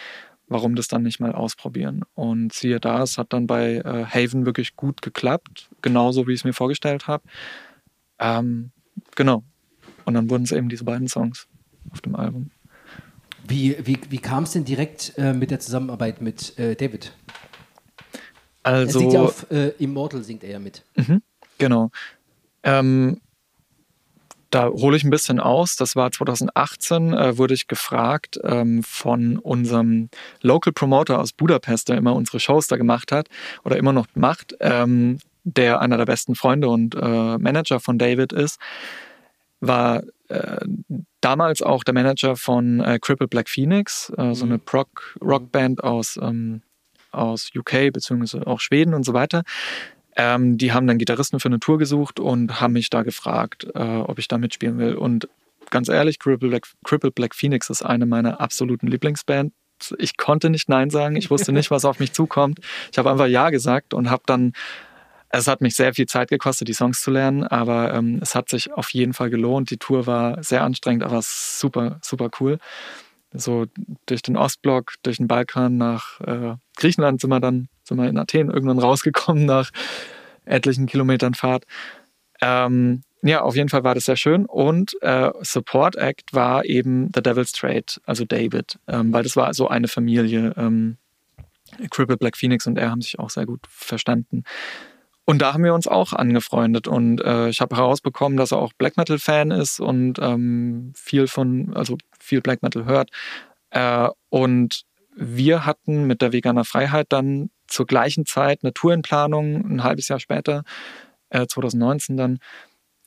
[0.47, 2.03] Warum das dann nicht mal ausprobieren?
[2.15, 6.41] Und siehe da, es hat dann bei äh, Haven wirklich gut geklappt, genauso wie ich
[6.41, 7.25] es mir vorgestellt habe.
[8.19, 8.71] Ähm,
[9.15, 9.43] genau.
[10.05, 11.49] Und dann wurden es eben diese beiden Songs
[11.91, 12.51] auf dem Album.
[13.47, 17.13] Wie, wie, wie kam es denn direkt äh, mit der Zusammenarbeit mit äh, David?
[18.63, 20.83] Also, er singt ja auf äh, Immortal, singt er ja mit.
[20.97, 21.23] Mhm,
[21.59, 21.91] genau.
[22.63, 23.21] Ähm,
[24.55, 25.75] da hole ich ein bisschen aus.
[25.75, 30.11] Das war 2018, äh, wurde ich gefragt ähm, von unserem
[30.43, 33.29] Local Promoter aus Budapest, der immer unsere Shows da gemacht hat
[33.65, 38.33] oder immer noch macht, ähm, der einer der besten Freunde und äh, Manager von David
[38.33, 38.61] ist,
[39.61, 40.65] war äh,
[41.21, 44.35] damals auch der Manager von äh, Cripple Black Phoenix, äh, mhm.
[44.35, 46.63] so eine Proc Rockband aus, ähm,
[47.11, 49.43] aus UK beziehungsweise auch Schweden und so weiter.
[50.17, 53.79] Ähm, die haben dann Gitarristen für eine Tour gesucht und haben mich da gefragt, äh,
[53.79, 54.95] ob ich da mitspielen will.
[54.95, 55.29] Und
[55.71, 59.55] ganz ehrlich, Cripple Black, Cripple Black Phoenix ist eine meiner absoluten Lieblingsbands.
[59.99, 61.17] Ich konnte nicht Nein sagen.
[61.17, 62.61] Ich wusste nicht, was auf mich zukommt.
[62.93, 64.53] Ich habe einfach Ja gesagt und habe dann
[65.37, 68.49] es hat mich sehr viel Zeit gekostet, die Songs zu lernen, aber ähm, es hat
[68.49, 69.71] sich auf jeden Fall gelohnt.
[69.71, 72.59] Die Tour war sehr anstrengend, aber super, super cool.
[73.35, 73.67] So
[74.07, 78.19] durch den Ostblock, durch den Balkan nach äh, Griechenland sind wir dann, sind wir in
[78.19, 79.71] Athen irgendwann rausgekommen nach
[80.45, 81.65] etlichen Kilometern Fahrt.
[82.41, 84.45] Ähm, ja, auf jeden Fall war das sehr schön.
[84.45, 89.53] Und äh, Support Act war eben The Devil's Trade, also David, ähm, weil das war
[89.55, 90.53] so eine Familie.
[90.57, 90.99] Ähm,
[91.91, 94.45] Cripple Black Phoenix und er haben sich auch sehr gut verstanden.
[95.27, 98.75] Und da haben wir uns auch angefreundet und äh, ich habe herausbekommen, dass er auch
[98.75, 103.11] Black Metal Fan ist und ähm, viel von, also viel Black Metal hört.
[103.71, 104.83] Äh, und
[105.17, 109.83] wir hatten mit der Veganer Freiheit dann zur gleichen Zeit eine Tour in Planung, ein
[109.83, 110.63] halbes Jahr später,
[111.31, 112.39] äh, 2019 dann,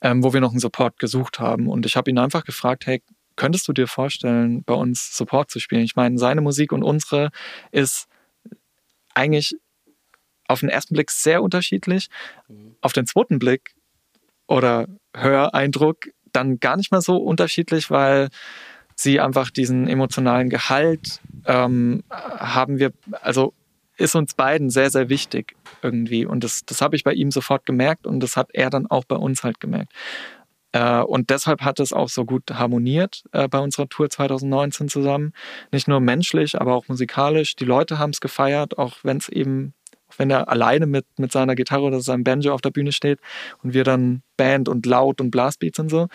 [0.01, 1.67] ähm, wo wir noch einen Support gesucht haben.
[1.67, 3.03] Und ich habe ihn einfach gefragt, hey,
[3.35, 5.83] könntest du dir vorstellen, bei uns Support zu spielen?
[5.83, 7.29] Ich meine, seine Musik und unsere
[7.71, 8.07] ist
[9.13, 9.55] eigentlich
[10.47, 12.09] auf den ersten Blick sehr unterschiedlich,
[12.47, 12.75] mhm.
[12.81, 13.75] auf den zweiten Blick
[14.47, 18.29] oder Höreindruck dann gar nicht mal so unterschiedlich, weil
[18.95, 22.91] sie einfach diesen emotionalen Gehalt ähm, haben wir,
[23.21, 23.53] also
[23.97, 26.25] ist uns beiden sehr, sehr wichtig irgendwie.
[26.25, 29.05] Und das, das habe ich bei ihm sofort gemerkt und das hat er dann auch
[29.05, 29.91] bei uns halt gemerkt.
[30.71, 35.33] Äh, und deshalb hat es auch so gut harmoniert äh, bei unserer Tour 2019 zusammen.
[35.71, 37.55] Nicht nur menschlich, aber auch musikalisch.
[37.55, 39.73] Die Leute haben es gefeiert, auch wenn es eben,
[40.17, 43.19] wenn er alleine mit, mit seiner Gitarre oder seinem Banjo auf der Bühne steht
[43.63, 46.07] und wir dann Band und Laut und Blastbeats und so.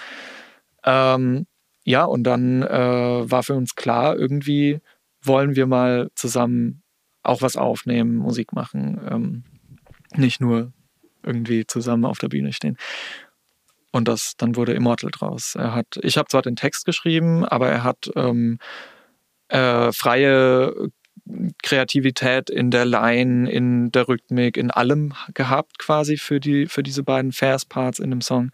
[0.85, 1.47] Ähm,
[1.85, 4.81] ja, und dann äh, war für uns klar, irgendwie
[5.21, 6.83] wollen wir mal zusammen
[7.23, 9.45] auch was aufnehmen, Musik machen, ähm,
[10.17, 10.73] nicht nur
[11.23, 12.77] irgendwie zusammen auf der Bühne stehen.
[13.93, 15.55] Und das, dann wurde Immortal draus.
[15.55, 18.59] Er hat, ich habe zwar den Text geschrieben, aber er hat ähm,
[19.49, 20.73] äh, freie
[21.63, 27.03] Kreativität in der Line, in der Rhythmik, in allem gehabt quasi für die für diese
[27.03, 28.51] beiden Vers-Parts in dem Song.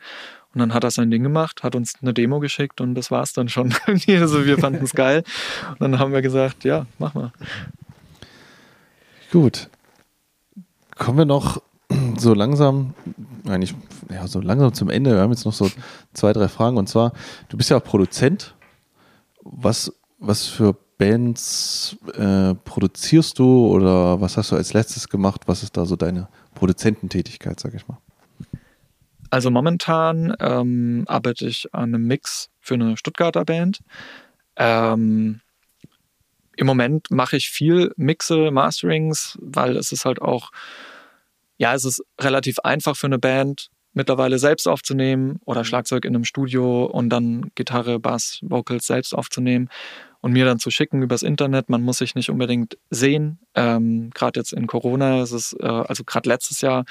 [0.55, 3.23] Und dann hat er sein Ding gemacht, hat uns eine Demo geschickt und das war
[3.23, 3.75] es dann schon.
[3.87, 5.23] also wir fanden es geil.
[5.73, 7.33] Und dann haben wir gesagt, ja, mach mal.
[9.31, 9.69] Gut.
[10.97, 11.63] Kommen wir noch
[12.17, 12.95] so langsam,
[13.47, 13.75] eigentlich,
[14.11, 15.15] ja, so langsam zum Ende.
[15.15, 15.71] Wir haben jetzt noch so
[16.13, 16.77] zwei, drei Fragen.
[16.77, 17.13] Und zwar,
[17.49, 18.55] du bist ja auch Produzent.
[19.43, 25.43] Was, was für Bands äh, produzierst du oder was hast du als letztes gemacht?
[25.47, 27.99] Was ist da so deine Produzententätigkeit, sag ich mal?
[29.31, 33.81] Also momentan ähm, arbeite ich an einem Mix für eine Stuttgarter Band.
[34.57, 35.41] Ähm,
[36.57, 40.51] Im Moment mache ich viel Mixe, Masterings, weil es ist halt auch
[41.59, 45.65] ja, es ist relativ einfach für eine Band mittlerweile selbst aufzunehmen oder mhm.
[45.65, 49.69] Schlagzeug in einem Studio und dann Gitarre, Bass, Vocals selbst aufzunehmen
[50.21, 51.69] und mir dann zu schicken übers Internet.
[51.69, 53.39] Man muss sich nicht unbedingt sehen.
[53.55, 56.85] Ähm, gerade jetzt in Corona ist es, äh, also gerade letztes Jahr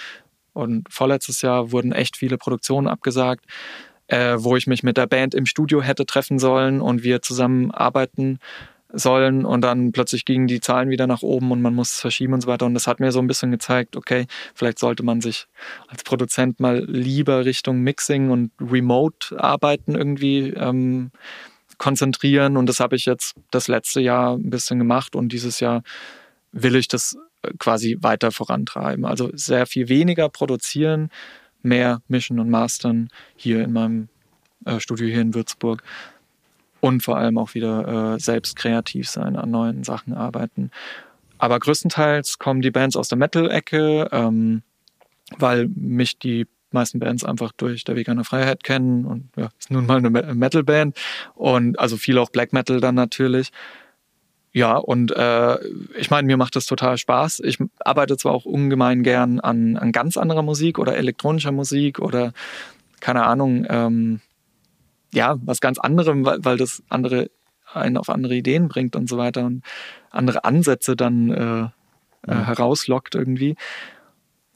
[0.54, 3.46] und vorletztes Jahr wurden echt viele Produktionen abgesagt,
[4.08, 7.72] äh, wo ich mich mit der Band im Studio hätte treffen sollen und wir zusammen
[7.72, 8.40] arbeiten
[8.94, 12.34] sollen und dann plötzlich gingen die Zahlen wieder nach oben und man muss es verschieben
[12.34, 12.66] und so weiter.
[12.66, 15.48] Und das hat mir so ein bisschen gezeigt, okay, vielleicht sollte man sich
[15.88, 21.12] als Produzent mal lieber Richtung Mixing und Remote arbeiten irgendwie ähm,
[21.78, 22.58] konzentrieren.
[22.58, 25.84] Und das habe ich jetzt das letzte Jahr ein bisschen gemacht und dieses Jahr
[26.52, 29.06] will ich das äh, quasi weiter vorantreiben.
[29.06, 31.10] Also sehr viel weniger produzieren,
[31.62, 34.08] mehr mischen und mastern hier in meinem
[34.66, 35.84] äh, Studio hier in Würzburg
[36.80, 40.72] und vor allem auch wieder äh, selbst kreativ sein, an neuen Sachen arbeiten.
[41.38, 44.64] Aber größtenteils kommen die Bands aus der Metal-Ecke, ähm,
[45.38, 49.72] weil mich die meisten Bands einfach durch der Weg einer Freiheit kennen und ja, ist
[49.72, 50.98] nun mal eine Metal-Band
[51.36, 53.52] und also viel auch Black Metal dann natürlich.
[54.54, 55.58] Ja, und äh,
[55.98, 57.42] ich meine, mir macht das total Spaß.
[57.42, 62.34] Ich arbeite zwar auch ungemein gern an, an ganz anderer Musik oder elektronischer Musik oder
[63.00, 64.22] keine Ahnung, ähm,
[65.18, 67.30] ja, was ganz anderem, weil, weil das andere
[67.74, 69.64] einen auf andere Ideen bringt und so weiter und
[70.10, 71.64] andere Ansätze dann äh,
[72.32, 73.56] äh, herauslockt irgendwie.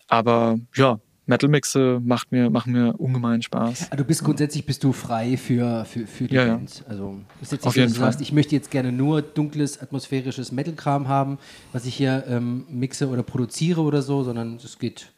[0.07, 3.87] Aber ja, Metal-Mixe macht mir, machen mir ungemein Spaß.
[3.91, 6.79] Ah, du bist grundsätzlich bist du frei für, für, für die ja, Band.
[6.79, 6.85] Ja.
[6.89, 8.11] Also ist jetzt jeden so, du Fall.
[8.11, 11.37] sagst, ich möchte jetzt gerne nur dunkles, atmosphärisches Metal-Kram haben,
[11.73, 15.11] was ich hier ähm, mixe oder produziere oder so, sondern es geht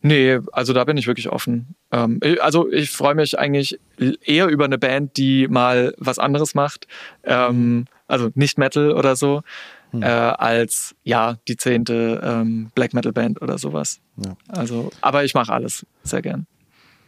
[0.00, 1.74] Nee, also da bin ich wirklich offen.
[1.90, 3.80] Ähm, also ich freue mich eigentlich
[4.24, 6.86] eher über eine Band, die mal was anderes macht,
[7.24, 9.42] ähm, also nicht Metal oder so,
[9.90, 10.02] hm.
[10.02, 14.00] äh, als ja die zehnte ähm, Black Metal Band oder sowas.
[14.24, 14.36] Ja.
[14.48, 16.46] Also, aber ich mache alles sehr gern.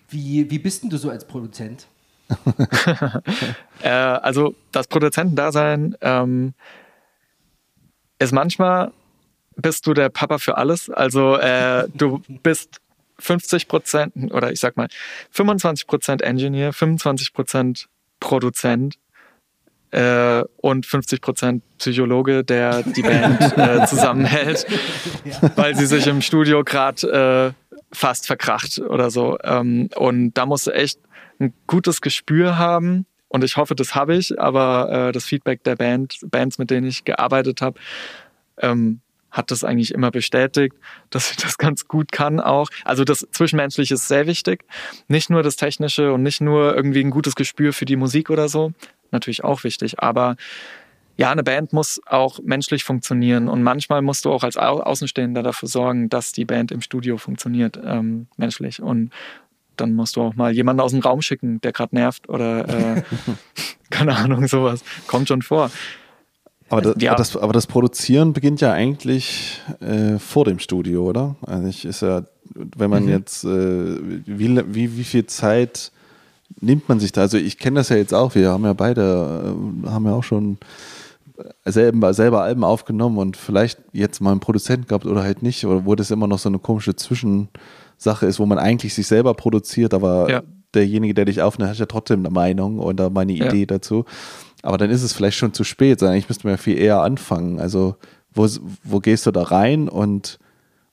[0.09, 1.87] Wie, wie bist denn du so als Produzent?
[3.83, 6.55] äh, also das Produzentendasein ähm,
[8.19, 8.93] ist manchmal
[9.61, 10.91] bist du der Papa für alles.
[10.91, 12.81] Also äh, du bist
[13.19, 14.89] 50 Prozent oder ich sag mal
[15.31, 17.89] 25 Prozent Engineer, 25 Prozent
[18.19, 18.97] Produzent
[19.91, 24.67] äh, und 50 Prozent Psychologe, der die Band äh, zusammenhält,
[25.25, 25.51] ja.
[25.57, 29.39] weil sie sich im Studio gerade äh, fast verkracht oder so.
[29.43, 31.01] Ähm, und da musst du echt
[31.39, 33.07] ein gutes Gespür haben.
[33.29, 36.87] Und ich hoffe, das habe ich, aber äh, das Feedback der Band, Bands, mit denen
[36.87, 37.79] ich gearbeitet habe,
[38.59, 39.01] ähm,
[39.31, 40.77] hat das eigentlich immer bestätigt,
[41.11, 42.69] dass ich das ganz gut kann auch.
[42.85, 44.65] Also das Zwischenmenschliche ist sehr wichtig.
[45.09, 48.49] Nicht nur das Technische und nicht nur irgendwie ein gutes Gespür für die Musik oder
[48.49, 48.73] so.
[49.11, 50.01] Natürlich auch wichtig.
[50.01, 50.37] Aber
[51.17, 55.69] ja, eine Band muss auch menschlich funktionieren und manchmal musst du auch als Außenstehender dafür
[55.69, 58.81] sorgen, dass die Band im Studio funktioniert, ähm, menschlich.
[58.81, 59.11] Und
[59.77, 63.03] dann musst du auch mal jemanden aus dem Raum schicken, der gerade nervt oder äh,
[63.91, 64.83] keine Ahnung, sowas.
[65.07, 65.71] Kommt schon vor.
[66.71, 67.11] Aber das, ja.
[67.11, 71.37] aber das, aber das, Produzieren beginnt ja eigentlich äh, vor dem Studio, oder?
[71.47, 72.23] Eigentlich ist ja,
[72.55, 73.11] wenn man mhm.
[73.11, 75.91] jetzt, äh, wie, wie, wie viel Zeit
[76.61, 77.23] nimmt man sich da?
[77.23, 79.53] Also ich kenne das ja jetzt auch, wir haben ja beide,
[79.85, 80.59] äh, haben ja auch schon
[81.65, 85.85] selber, selber Alben aufgenommen und vielleicht jetzt mal einen Produzenten gehabt oder halt nicht, oder
[85.87, 89.95] wo das immer noch so eine komische Zwischensache ist, wo man eigentlich sich selber produziert,
[89.95, 90.43] aber ja.
[90.75, 93.67] derjenige, der dich aufnimmt, hat ja trotzdem eine Meinung oder meine Idee ja.
[93.67, 94.05] dazu.
[94.63, 96.03] Aber dann ist es vielleicht schon zu spät.
[96.03, 97.61] Ich müsste mir viel eher anfangen.
[97.61, 97.97] Also,
[98.33, 98.47] wo,
[98.85, 99.89] wo gehst du da rein?
[99.89, 100.39] Und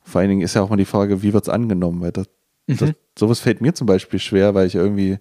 [0.01, 2.01] vor allen Dingen ist ja auch mal die Frage, wie wird es angenommen?
[2.01, 2.27] Weil das,
[2.67, 2.77] mhm.
[2.77, 5.19] das, sowas fällt mir zum Beispiel schwer, weil ich irgendwie,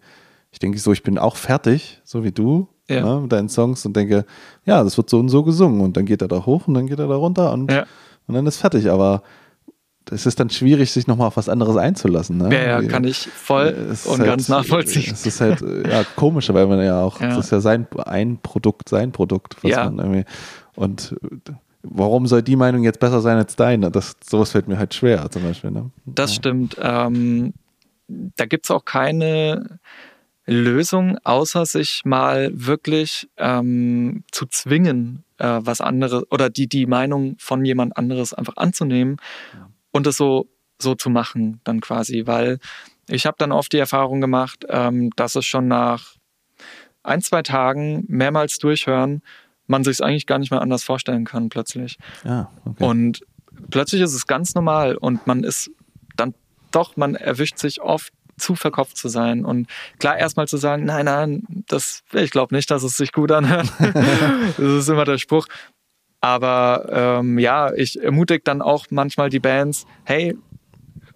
[0.53, 3.05] ich denke so, ich bin auch fertig, so wie du, ja.
[3.05, 4.25] ne, mit deinen Songs und denke,
[4.65, 5.81] ja, das wird so und so gesungen.
[5.81, 7.87] Und dann geht er da hoch und dann geht er da runter und, ja.
[8.27, 8.89] und dann ist fertig.
[8.91, 9.23] Aber
[10.11, 12.39] es ist dann schwierig, sich nochmal auf was anderes einzulassen.
[12.39, 12.55] Ne?
[12.55, 15.13] Ja, ja, kann ich voll und halt, ganz nachvollziehen.
[15.13, 18.89] Es ist halt ja, komisch, weil man ja auch, es ist ja sein ein Produkt,
[18.89, 19.85] sein Produkt, was ja.
[19.85, 20.25] man irgendwie
[20.75, 21.17] und
[21.83, 23.91] warum soll die Meinung jetzt besser sein als deine?
[23.91, 25.71] Das, sowas fällt mir halt schwer zum Beispiel.
[25.71, 25.91] Ne?
[26.05, 26.37] Das ja.
[26.37, 26.77] stimmt.
[26.81, 27.55] Ähm,
[28.09, 29.79] da gibt es auch keine
[30.47, 37.35] Lösung, außer sich mal wirklich ähm, zu zwingen, äh, was anderes oder die, die Meinung
[37.39, 39.17] von jemand anderes einfach anzunehmen
[39.97, 40.49] und es so,
[40.81, 42.59] so zu machen, dann quasi, weil
[43.09, 46.15] ich habe dann oft die Erfahrung gemacht, ähm, dass es schon nach
[47.03, 49.23] ein, zwei Tagen mehrmals durchhören,
[49.67, 51.99] man sich es eigentlich gar nicht mehr anders vorstellen kann plötzlich.
[52.25, 52.85] Ah, okay.
[52.85, 53.21] Und
[53.71, 55.71] plötzlich ist es ganz normal und man ist
[56.17, 56.35] dann
[56.73, 59.67] doch, man erwischt sich oft zu verkopft zu sein und
[59.99, 63.73] klar erstmal zu sagen, nein, nein, das, ich glaube nicht, dass es sich gut anhört.
[63.79, 65.47] das ist immer der Spruch.
[66.21, 70.37] Aber ähm, ja, ich ermutige dann auch manchmal die Bands, hey,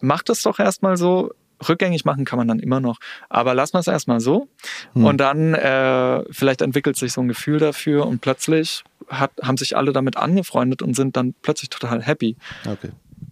[0.00, 1.32] mach das doch erstmal so.
[1.68, 2.98] Rückgängig machen kann man dann immer noch.
[3.28, 4.48] Aber lass mal es erstmal so.
[4.94, 5.04] Hm.
[5.04, 9.76] Und dann äh, vielleicht entwickelt sich so ein Gefühl dafür und plötzlich hat, haben sich
[9.76, 12.36] alle damit angefreundet und sind dann plötzlich total happy.
[12.66, 12.90] Okay.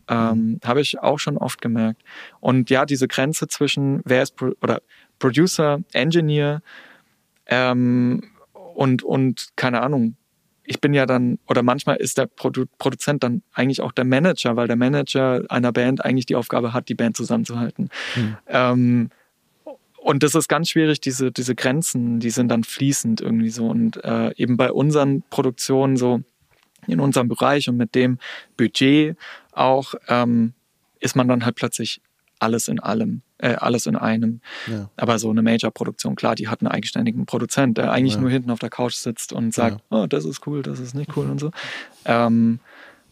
[0.08, 2.02] Ähm, Habe ich auch schon oft gemerkt.
[2.40, 4.82] Und ja, diese Grenze zwischen wer ist Pro oder
[5.18, 6.60] Producer, Engineer
[7.46, 8.22] ähm,
[8.74, 10.16] und, und keine Ahnung,
[10.68, 14.54] ich bin ja dann, oder manchmal ist der Produ Produzent dann eigentlich auch der Manager,
[14.54, 17.88] weil der Manager einer Band eigentlich die Aufgabe hat, die Band zusammenzuhalten.
[18.14, 18.36] Mhm.
[18.46, 19.10] Ähm,
[19.96, 23.66] und das ist ganz schwierig, diese, diese Grenzen, die sind dann fließend irgendwie so.
[23.66, 26.20] Und äh, eben bei unseren Produktionen so
[26.86, 28.18] in unserem Bereich und mit dem
[28.56, 29.16] Budget
[29.52, 30.52] auch, ähm,
[31.00, 32.00] ist man dann halt plötzlich
[32.38, 34.40] alles in allem äh, alles in einem.
[34.66, 34.90] Ja.
[34.96, 38.20] Aber so eine Major-Produktion, klar, die hat einen eigenständigen Produzent, der eigentlich ja.
[38.20, 40.02] nur hinten auf der Couch sitzt und sagt, ja.
[40.02, 41.50] oh, das ist cool, das ist nicht cool und so.
[42.04, 42.60] Ähm,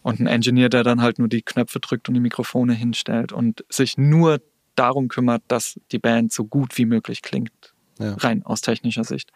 [0.02, 3.64] und ein Engineer, der dann halt nur die Knöpfe drückt und die Mikrofone hinstellt und
[3.68, 4.40] sich nur
[4.76, 9.32] darum kümmert, dass die Band so gut wie möglich klingt, rein aus technischer Sicht.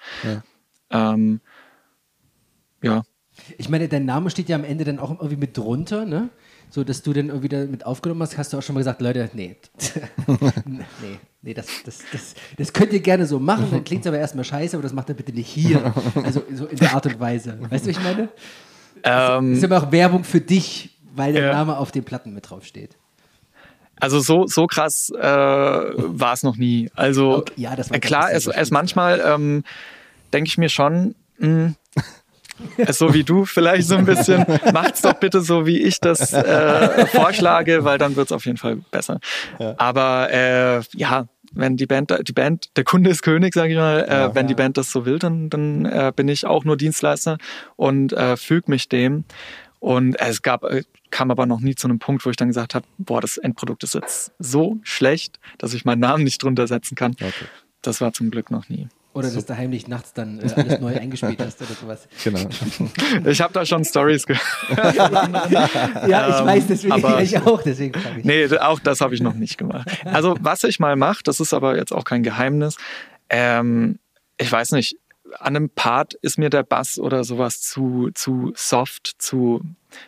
[0.90, 1.40] Ähm,
[2.82, 3.02] ja.
[3.58, 6.28] Ich meine, dein Name steht ja am Ende dann auch irgendwie mit drunter, ne?
[6.70, 9.00] So dass du dann irgendwie da mit aufgenommen hast, hast du auch schon mal gesagt,
[9.00, 9.56] Leute, nee,
[10.66, 14.18] nee, nee, das, das, das, das könnt ihr gerne so machen, dann klingt es aber
[14.18, 15.92] erstmal scheiße, aber das macht ihr bitte nicht hier.
[16.22, 17.58] Also so in der Art und Weise.
[17.68, 18.28] Weißt du, was ich meine?
[19.02, 21.52] Ähm, das ist aber auch Werbung für dich, weil der ja.
[21.52, 22.96] Name auf den Platten mit drauf steht.
[23.96, 26.90] Also so, so krass äh, war es noch nie.
[26.94, 29.62] Also okay, ja, das war klar, es, es manchmal ähm,
[30.32, 31.76] denke ich mir schon, mh, hm,
[32.90, 34.44] so wie du vielleicht so ein bisschen.
[34.72, 38.76] Macht's doch bitte so, wie ich das äh, vorschlage, weil dann wird's auf jeden Fall
[38.90, 39.20] besser.
[39.58, 39.74] Ja.
[39.78, 44.04] Aber äh, ja, wenn die Band, die Band, der Kunde ist König, sage ich mal.
[44.08, 44.48] Äh, ja, wenn ja.
[44.48, 47.38] die Band das so will, dann, dann äh, bin ich auch nur Dienstleister
[47.76, 49.24] und äh, füge mich dem.
[49.80, 52.74] Und es gab, äh, kam aber noch nie zu einem Punkt, wo ich dann gesagt
[52.74, 56.94] habe, boah, das Endprodukt ist jetzt so schlecht, dass ich meinen Namen nicht drunter setzen
[56.94, 57.12] kann.
[57.12, 57.32] Okay.
[57.82, 58.88] Das war zum Glück noch nie.
[59.12, 59.36] Oder so.
[59.36, 62.08] dass du heimlich nachts dann äh, alles neu eingespielt hast oder sowas.
[62.22, 62.48] Genau.
[63.26, 64.42] Ich habe da schon Stories gehört.
[66.06, 68.24] ja, ich weiß, deswegen aber, ich auch, deswegen frage ich.
[68.24, 69.88] Nee, auch das habe ich noch nicht gemacht.
[70.04, 72.76] Also, was ich mal mache, das ist aber jetzt auch kein Geheimnis.
[73.28, 73.98] Ähm,
[74.38, 74.96] ich weiß nicht,
[75.38, 79.62] an einem Part ist mir der Bass oder sowas zu, zu soft, zu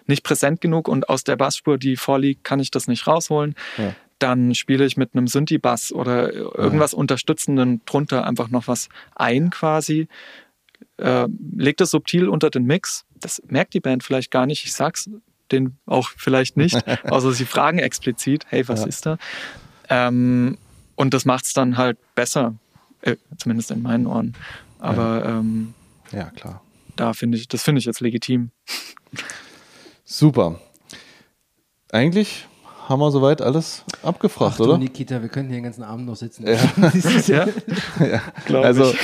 [0.07, 3.55] nicht präsent genug und aus der Bassspur, die vorliegt, kann ich das nicht rausholen.
[3.79, 6.95] Ja dann spiele ich mit einem Synthi-Bass oder irgendwas.
[6.95, 10.09] Unterstützenden drunter einfach noch was ein quasi.
[10.99, 13.05] Äh, legt es subtil unter den Mix.
[13.21, 14.65] Das merkt die Band vielleicht gar nicht.
[14.65, 15.11] Ich sag's
[15.51, 16.77] denen auch vielleicht nicht,
[17.11, 18.87] außer sie fragen explizit, hey, was ja.
[18.87, 19.19] ist da?
[19.89, 20.57] Ähm,
[20.95, 22.55] und das macht es dann halt besser,
[23.03, 24.35] äh, zumindest in meinen Ohren.
[24.79, 25.75] Aber ja, ähm,
[26.11, 26.63] ja klar.
[26.97, 28.51] Da finde ich, das finde ich jetzt legitim.
[30.05, 30.61] Super.
[31.91, 32.47] Eigentlich
[32.93, 34.79] haben wir soweit alles abgefragt, Ach, oder?
[34.79, 36.47] Nikita, wir können hier den ganzen Abend noch sitzen.
[36.47, 36.59] Ja.
[37.27, 37.49] ja?
[38.49, 38.61] ja.
[38.61, 38.95] Also,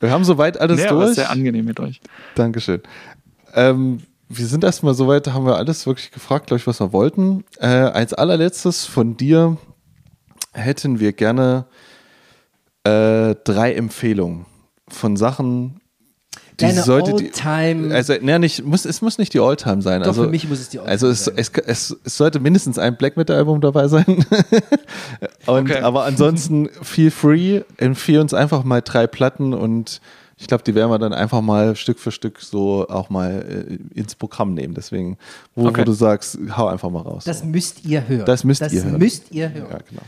[0.00, 1.14] wir haben soweit alles nee, durch.
[1.14, 2.00] sehr angenehm mit euch.
[2.34, 2.82] Dankeschön.
[3.54, 7.44] Ähm, wir sind erstmal soweit, haben wir alles wirklich gefragt, glaube ich, was wir wollten.
[7.58, 9.56] Äh, als allerletztes von dir
[10.52, 11.66] hätten wir gerne
[12.84, 14.46] äh, drei Empfehlungen
[14.88, 15.80] von Sachen,
[16.60, 17.32] die Deine sollte die,
[17.92, 20.00] also ne, nicht muss es muss nicht die Alltime sein.
[20.02, 21.34] Doch, also für mich muss es die All-Time Also es, sein.
[21.36, 24.04] es, es, es sollte mindestens ein Black Metal Album dabei sein.
[25.46, 25.78] und Okay.
[25.80, 30.00] aber ansonsten feel free, empfehle uns einfach mal drei Platten und
[30.36, 33.98] ich glaube, die werden wir dann einfach mal Stück für Stück so auch mal äh,
[33.98, 34.74] ins Programm nehmen.
[34.74, 35.16] Deswegen,
[35.54, 35.80] wo, Okay.
[35.82, 37.24] wo du sagst, hau einfach mal raus.
[37.24, 38.26] Das müsst ihr hören.
[38.26, 38.98] Das müsst ihr hören.
[38.98, 39.68] müsst ihr hören.
[39.70, 40.02] ja, genau.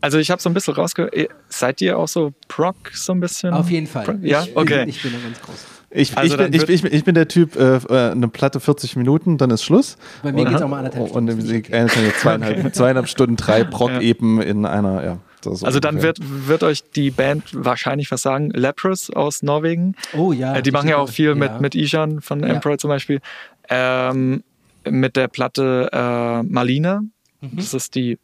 [0.00, 1.14] Also ich habe so ein bisschen rausgehört,
[1.48, 3.52] seid ihr auch so Proc so ein bisschen?
[3.54, 4.04] Auf jeden Fall.
[4.04, 4.16] Proc?
[4.22, 4.84] Ja, ich, okay.
[4.88, 5.56] Ich bin da ganz groß.
[5.90, 8.58] Ich, Also ich, bin, dann ich, ich, ich bin der Typ, äh, äh, eine Platte
[8.60, 9.96] 40 Minuten, dann ist Schluss.
[10.22, 11.48] Bei mir Und- geht's auch mal anderthalb Und Stunden.
[11.48, 15.18] eine, eine, eine zweieinhalb, zweieinhalb Stunden, drei Proc-Epen in einer, ja.
[15.42, 16.16] so- so Also dann ungefähr.
[16.18, 18.50] wird, wird euch die Band wahrscheinlich was sagen.
[18.50, 19.94] Leprous aus Norwegen.
[20.12, 20.56] Oh ja.
[20.56, 21.34] Äh, die machen ja auch viel Ja.
[21.36, 22.48] mit, mit Ishan von Ja.
[22.48, 23.20] Emperor zum Beispiel.
[23.68, 24.42] Ähm,
[24.88, 27.00] mit der Platte äh, Malina.
[27.40, 27.50] Mhm.
[27.56, 28.18] Das ist die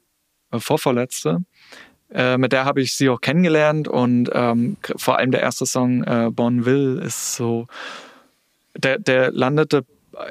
[0.51, 1.39] äh, vorvorletzte.
[2.15, 6.05] Äh, mit der habe ich sie auch kennengelernt und ähm, vor allem der erste Song
[6.05, 7.67] äh, Bonville ist so,
[8.77, 9.85] der, der landete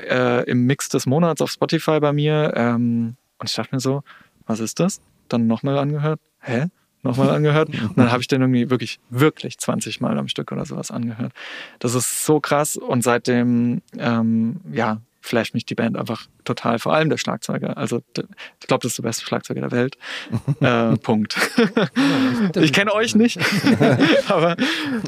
[0.07, 4.03] äh, im Mix des Monats auf Spotify bei mir ähm, und ich dachte mir so,
[4.45, 5.01] was ist das?
[5.27, 6.67] Dann nochmal angehört, hä?
[7.03, 10.65] Nochmal angehört und dann habe ich den irgendwie wirklich, wirklich 20 Mal am Stück oder
[10.65, 11.33] sowas angehört.
[11.79, 16.93] Das ist so krass und seitdem, ähm, ja, flasht mich die Band einfach total, vor
[16.93, 17.77] allem der Schlagzeuger.
[17.77, 19.97] Also ich glaube, das ist der beste Schlagzeuger der Welt.
[20.59, 21.37] äh, Punkt.
[22.55, 23.39] ich kenne euch nicht,
[24.27, 24.57] aber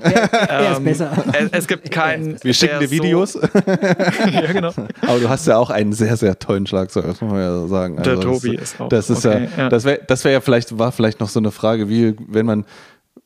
[0.02, 1.24] Er, er ist ähm, besser.
[1.34, 2.42] es, es gibt keinen.
[2.44, 3.40] Wir schicken der dir Videos, So,
[4.32, 4.74] ja, genau.
[5.02, 7.96] aber du hast ja auch einen sehr, sehr tollen Schlagzeug, das muss man ja sagen.
[8.04, 9.70] Der das, Tobi ist auch, Das ist okay, ja, ja.
[9.70, 12.66] das wäre das wär ja vielleicht, war vielleicht noch so eine Frage, wie, wenn man,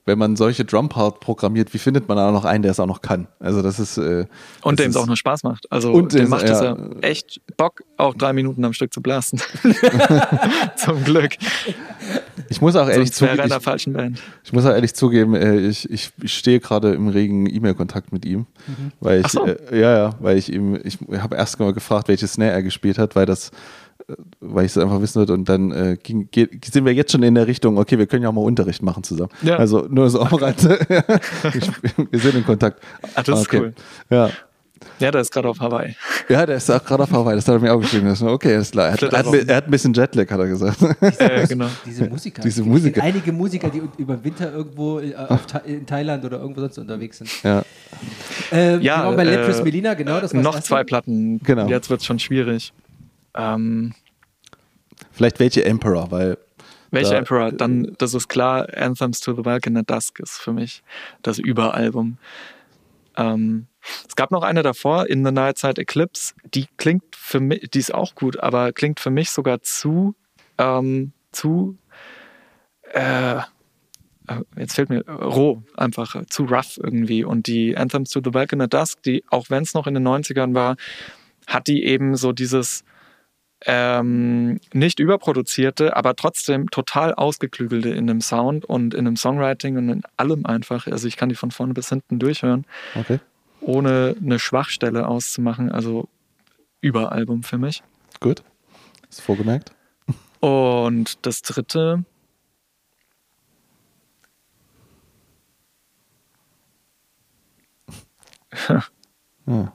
[0.08, 3.02] wenn man solche Drumpart programmiert, wie findet man da noch einen, der es auch noch
[3.02, 3.28] kann?
[3.40, 3.98] Also das ist.
[3.98, 4.26] Äh,
[4.64, 5.70] Und dem es auch noch Spaß macht.
[5.70, 6.78] Also Und dem macht es ja.
[7.02, 9.42] echt Bock, auch drei Minuten am Stück zu blasen.
[10.78, 11.34] Zum Glück.
[12.48, 14.22] Ich muss auch ehrlich zugeben, ich, falschen Band.
[14.46, 18.26] ich muss auch ehrlich zugeben, äh, ich, ich, ich stehe gerade im regen E-Mail-Kontakt mit
[18.26, 18.46] ihm,
[19.02, 19.46] weil ich, Ach so.
[19.46, 22.98] äh, ja, ja, weil ich ihm, ich habe erst mal gefragt, welche Snare er gespielt
[22.98, 23.52] hat, weil das,
[24.40, 27.24] weil ich es einfach wissen wollte und dann äh, ging, geht, sind wir jetzt schon
[27.24, 29.30] in der Richtung, okay, wir können ja auch mal Unterricht machen zusammen.
[29.42, 29.58] Ja.
[29.58, 30.80] Also nur so am Rande.
[32.12, 32.82] wir sind in Kontakt.
[33.16, 33.74] Ah, das ist cool.
[34.10, 34.30] Ja.
[35.00, 35.96] Ja, der ist gerade auf Hawaii.
[36.30, 38.06] Ja, der ist auch gerade auf Hawaii, das hat er mir auch geschrieben.
[38.08, 38.88] Das ist- Okay, ist klar.
[38.90, 40.78] Er hat, er, hat, er hat ein bisschen Jetlag, hat er gesagt.
[41.20, 41.66] Äh, genau.
[41.86, 42.42] Diese Musiker.
[42.44, 43.04] Diese Es gibt Musiker.
[43.04, 45.14] Einige Musiker, die über Winter irgendwo äh,
[45.66, 47.30] in Thailand oder irgendwo sonst unterwegs sind.
[47.44, 47.64] ja.
[48.52, 50.20] Ähm, Ja, wir waren bei äh, Lepris Melina, genau.
[50.22, 50.84] Das Noch zwei.
[50.84, 51.40] Platten.
[51.44, 51.68] Genau.
[51.68, 52.72] Jetzt wird es schon schwierig.
[53.38, 53.94] Ähm,
[55.12, 56.38] Vielleicht welche Emperor, weil
[56.92, 57.52] welcher Da- Emperor?
[57.52, 60.84] Dann, das ist klar, Anthems to the Welcome at Dusk ist für mich
[61.22, 62.18] das Überalbum.
[63.16, 63.68] Ähm,
[64.08, 66.34] es gab noch eine davor, In the Night Side Eclipse.
[66.54, 70.16] Die klingt für mich, die ist auch gut, aber klingt für mich sogar zu,
[70.58, 71.78] ähm, zu,
[72.94, 73.42] äh, äh,
[74.58, 77.24] jetzt fehlt mir, äh, roh, einfach äh, zu rough irgendwie.
[77.24, 80.08] Und die Anthems to the Welcome at Dusk, die, auch wenn es noch in den
[80.08, 80.76] 90ern war,
[81.48, 82.84] hat die eben so dieses,
[83.66, 89.90] ähm, nicht überproduzierte, aber trotzdem total ausgeklügelte in dem Sound und in dem Songwriting und
[89.90, 90.88] in allem einfach.
[90.88, 93.20] Also ich kann die von vorne bis hinten durchhören, okay,
[93.62, 95.72] ohne eine Schwachstelle auszumachen.
[95.72, 96.08] Also
[96.82, 97.82] Überalbum für mich.
[98.20, 98.44] gut.
[99.10, 99.72] Ist vorgemerkt.
[100.40, 102.04] Und das dritte.
[109.50, 109.72] Ja.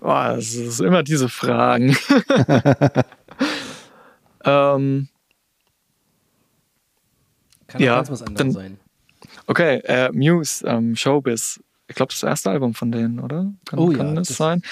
[0.00, 1.90] Boah, es ist immer diese Fragen.
[4.44, 5.08] ähm,
[7.66, 8.78] Kann Ja, ganz was anderes dann- sein.
[9.46, 11.62] okay, äh, Muse, ähm, Showbiz.
[11.88, 13.52] Ich glaube, das ist das erste Album von denen, oder?
[13.66, 14.62] Kann, Oh kann ja, das, das- sein?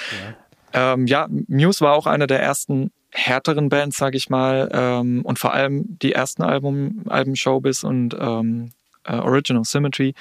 [0.72, 0.92] Ja.
[0.92, 4.68] Ähm, ja, Muse war auch eine der ersten härteren Bands, sage ich mal.
[4.72, 8.70] Ähm, und vor allem die ersten Album, Alben Showbiz und ähm,
[9.04, 10.14] äh, Original Symmetry,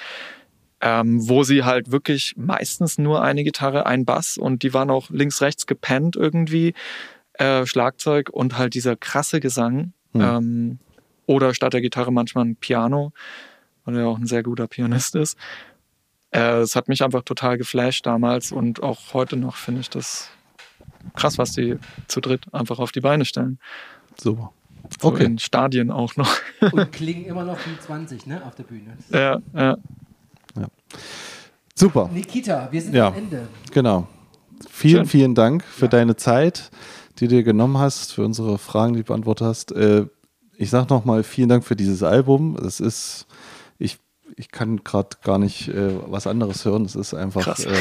[0.80, 5.10] ähm, wo sie halt wirklich meistens nur eine Gitarre, ein Bass und die waren auch
[5.10, 6.74] links, rechts gepennt irgendwie,
[7.34, 9.92] äh, Schlagzeug und halt dieser krasse Gesang.
[10.12, 10.20] Hm.
[10.20, 10.78] Ähm,
[11.26, 13.12] oder statt der Gitarre manchmal ein Piano,
[13.84, 15.36] weil er auch ein sehr guter Pianist ist.
[16.30, 20.30] Äh, Es hat mich einfach total geflasht damals und auch heute noch finde ich das
[21.14, 21.76] krass, was die
[22.06, 23.58] zu dritt einfach auf die Beine stellen.
[24.20, 24.52] Super.
[25.00, 25.24] So Okay.
[25.24, 26.34] in Stadien auch noch.
[26.72, 28.96] Und klingen immer noch wie 20, ne, auf der Bühne.
[29.10, 29.76] ja, ja.
[31.74, 32.10] Super.
[32.12, 33.08] Nikita, wir sind Ja.
[33.08, 33.46] am Ende.
[33.72, 34.06] Genau.
[34.70, 35.06] Vielen, Schön.
[35.06, 36.70] vielen Dank für deine Zeit,
[37.18, 39.72] die du dir genommen hast, für unsere Fragen, die du beantwortet hast.
[39.72, 40.06] Äh,
[40.56, 42.56] ich sage nochmal vielen Dank für dieses Album.
[42.56, 43.26] Es ist,
[43.78, 43.98] ich,
[44.36, 46.84] ich kann gerade gar nicht äh, was anderes hören.
[46.84, 47.64] Es ist einfach, Krass.
[47.64, 47.72] äh,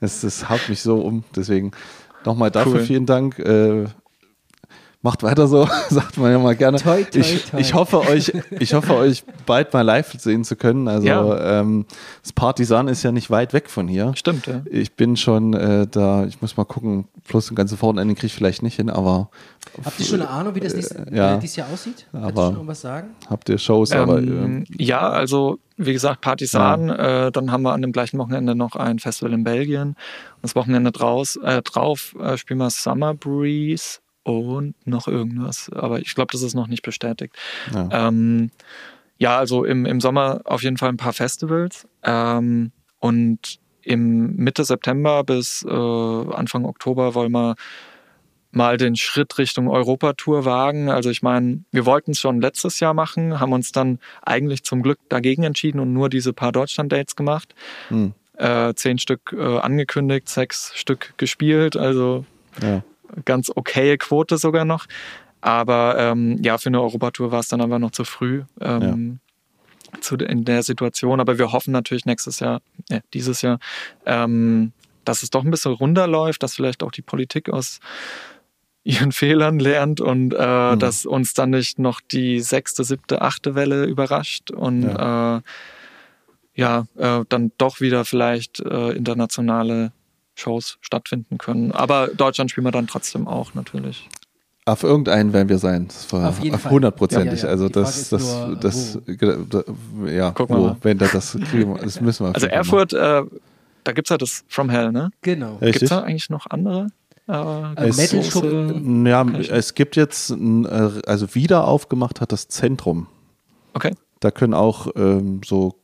[0.00, 1.22] es, es haut mich so um.
[1.36, 1.70] Deswegen
[2.24, 2.80] nochmal dafür Cool.
[2.80, 3.38] vielen Dank.
[3.38, 3.84] Äh,
[5.06, 6.78] macht weiter so, sagt man ja mal gerne.
[6.78, 7.60] Toi, toi, ich, toi.
[7.60, 10.88] ich hoffe euch, ich hoffe euch bald mal live sehen zu können.
[10.88, 11.60] Also Ja.
[11.60, 11.86] ähm,
[12.22, 14.12] das Partisan ist ja nicht weit weg von hier.
[14.16, 14.62] Stimmt, ja.
[14.70, 18.34] Ich bin schon äh, da, ich muss mal gucken, plus ein ganzes Wochenende kriege ich
[18.34, 19.30] vielleicht nicht hin, aber
[19.84, 21.36] Habt ihr schon eine Ahnung, wie das nächste, ja.
[21.36, 22.06] äh, dieses Jahr aussieht?
[22.12, 23.08] Kannst du Aber- schon irgendwas sagen?
[23.28, 26.88] habt ihr Shows, aber Ähm, ja, also wie gesagt, Partisan.
[26.88, 29.88] Äh, dann haben wir an dem gleichen Wochenende noch ein Festival in Belgien.
[29.88, 29.96] Und
[30.42, 35.70] das Wochenende draus, äh, drauf äh, spielen wir Summer Breeze und noch irgendwas.
[35.72, 37.34] Aber ich glaube, das ist noch nicht bestätigt.
[37.72, 38.08] Ja.
[38.08, 38.50] Ähm,
[39.18, 41.86] ja, also im, im Sommer auf jeden Fall ein paar Festivals.
[42.02, 47.54] Ähm, und im Mitte September bis äh, Anfang Oktober wollen wir
[48.50, 50.90] mal den Schritt Richtung Europatour wagen.
[50.90, 54.82] Also ich meine, wir wollten es schon letztes Jahr machen, haben uns dann eigentlich zum
[54.82, 57.54] Glück dagegen entschieden und nur diese paar Deutschland-Dates gemacht.
[57.88, 58.14] Hm.
[58.38, 62.26] Äh, zehn Stück äh, angekündigt, sechs Stück gespielt, also
[62.60, 62.82] ja.
[63.24, 64.86] Ganz okaye Quote sogar noch.
[65.40, 69.20] Aber ähm, ja, für eine Europatour war es dann einfach noch zu früh ähm,
[70.00, 71.20] zu, in der Situation.
[71.20, 73.58] Aber wir hoffen natürlich nächstes Jahr, äh, dieses Jahr,
[74.04, 74.72] ähm,
[75.04, 77.80] dass es doch ein bisschen runterläuft, dass vielleicht auch die Politik aus
[78.84, 83.84] ihren Fehlern lernt und äh, dass uns dann nicht noch die sechste, siebte, achte Welle
[83.84, 85.40] überrascht und ja, äh,
[86.54, 89.90] ja äh, dann doch wieder vielleicht äh, internationale
[90.36, 91.72] Shows stattfinden können.
[91.72, 94.08] Aber Deutschland spielen wir dann trotzdem auch natürlich.
[94.66, 95.86] Auf irgendeinen werden wir sein.
[95.88, 97.42] Das war Auf hundertprozentig.
[97.42, 97.50] Ja, ja, ja.
[97.50, 98.98] Also das, das, ist das, nur, das,
[100.12, 100.76] ja, Gucken wo, mal.
[100.82, 102.34] wenn das, das kriegen, wir- das müssen wir.
[102.34, 103.22] Also Erfurt, äh,
[103.84, 105.10] da gibt es ja das From Hell, ne?
[105.22, 105.54] Genau.
[105.56, 105.72] Richtig.
[105.72, 106.88] Gibt es da eigentlich noch andere?
[107.28, 109.02] Äh, Äh, Es- Metal-Schuppen.
[109.04, 109.40] machen.
[109.42, 113.06] Ja, es gibt jetzt, ein, äh, also wieder aufgemacht hat das Zentrum.
[113.74, 113.92] Okay.
[114.20, 115.74] Da können auch ähm, so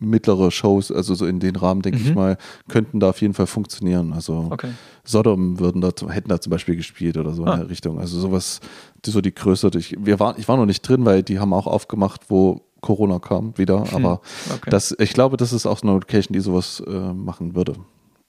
[0.00, 2.36] mittlere Shows, also so in den Rahmen, denke ich mal,
[2.68, 4.12] könnten da auf jeden Fall funktionieren.
[4.12, 4.52] Also Mhm.
[4.52, 4.68] Okay.
[5.04, 7.54] Sodom würden da, hätten da zum Beispiel gespielt oder so Ah.
[7.54, 7.98] in der Richtung.
[7.98, 8.60] Also sowas,
[9.04, 9.70] die, so die Größe.
[9.76, 13.18] Ich, wir waren, ich war noch nicht drin, weil die haben auch aufgemacht, wo Corona
[13.18, 13.84] kam wieder.
[13.92, 14.52] Aber Hm.
[14.56, 14.70] Okay.
[14.70, 17.74] das, ich glaube, das ist auch so eine Location, die sowas äh, machen würde.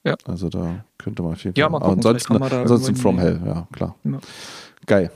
[0.02, 0.16] Ja.
[0.26, 1.70] Also da könnte man auf jeden Ja, Fall.
[1.72, 3.94] mal Aber gucken, ansonsten, ansonsten From Hell, ja, klar.
[4.04, 4.18] Ja.
[4.86, 5.10] Geil.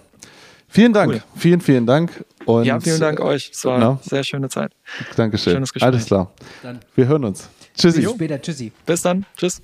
[0.68, 1.12] Vielen Dank.
[1.14, 1.22] Cool.
[1.36, 2.24] Vielen, vielen Dank.
[2.46, 3.50] Und, ja, vielen Dank euch.
[3.52, 4.72] Es war eine sehr schöne Zeit.
[5.16, 5.54] Dankeschön.
[5.54, 5.86] Schönes Gespräch.
[5.86, 6.32] Alles klar.
[6.62, 7.48] Dann Wir hören uns.
[7.76, 8.02] Tschüssi.
[8.02, 8.40] bis später.
[8.40, 8.72] Tschüssi.
[8.86, 9.26] Bis dann.
[9.36, 9.60] Tschüss.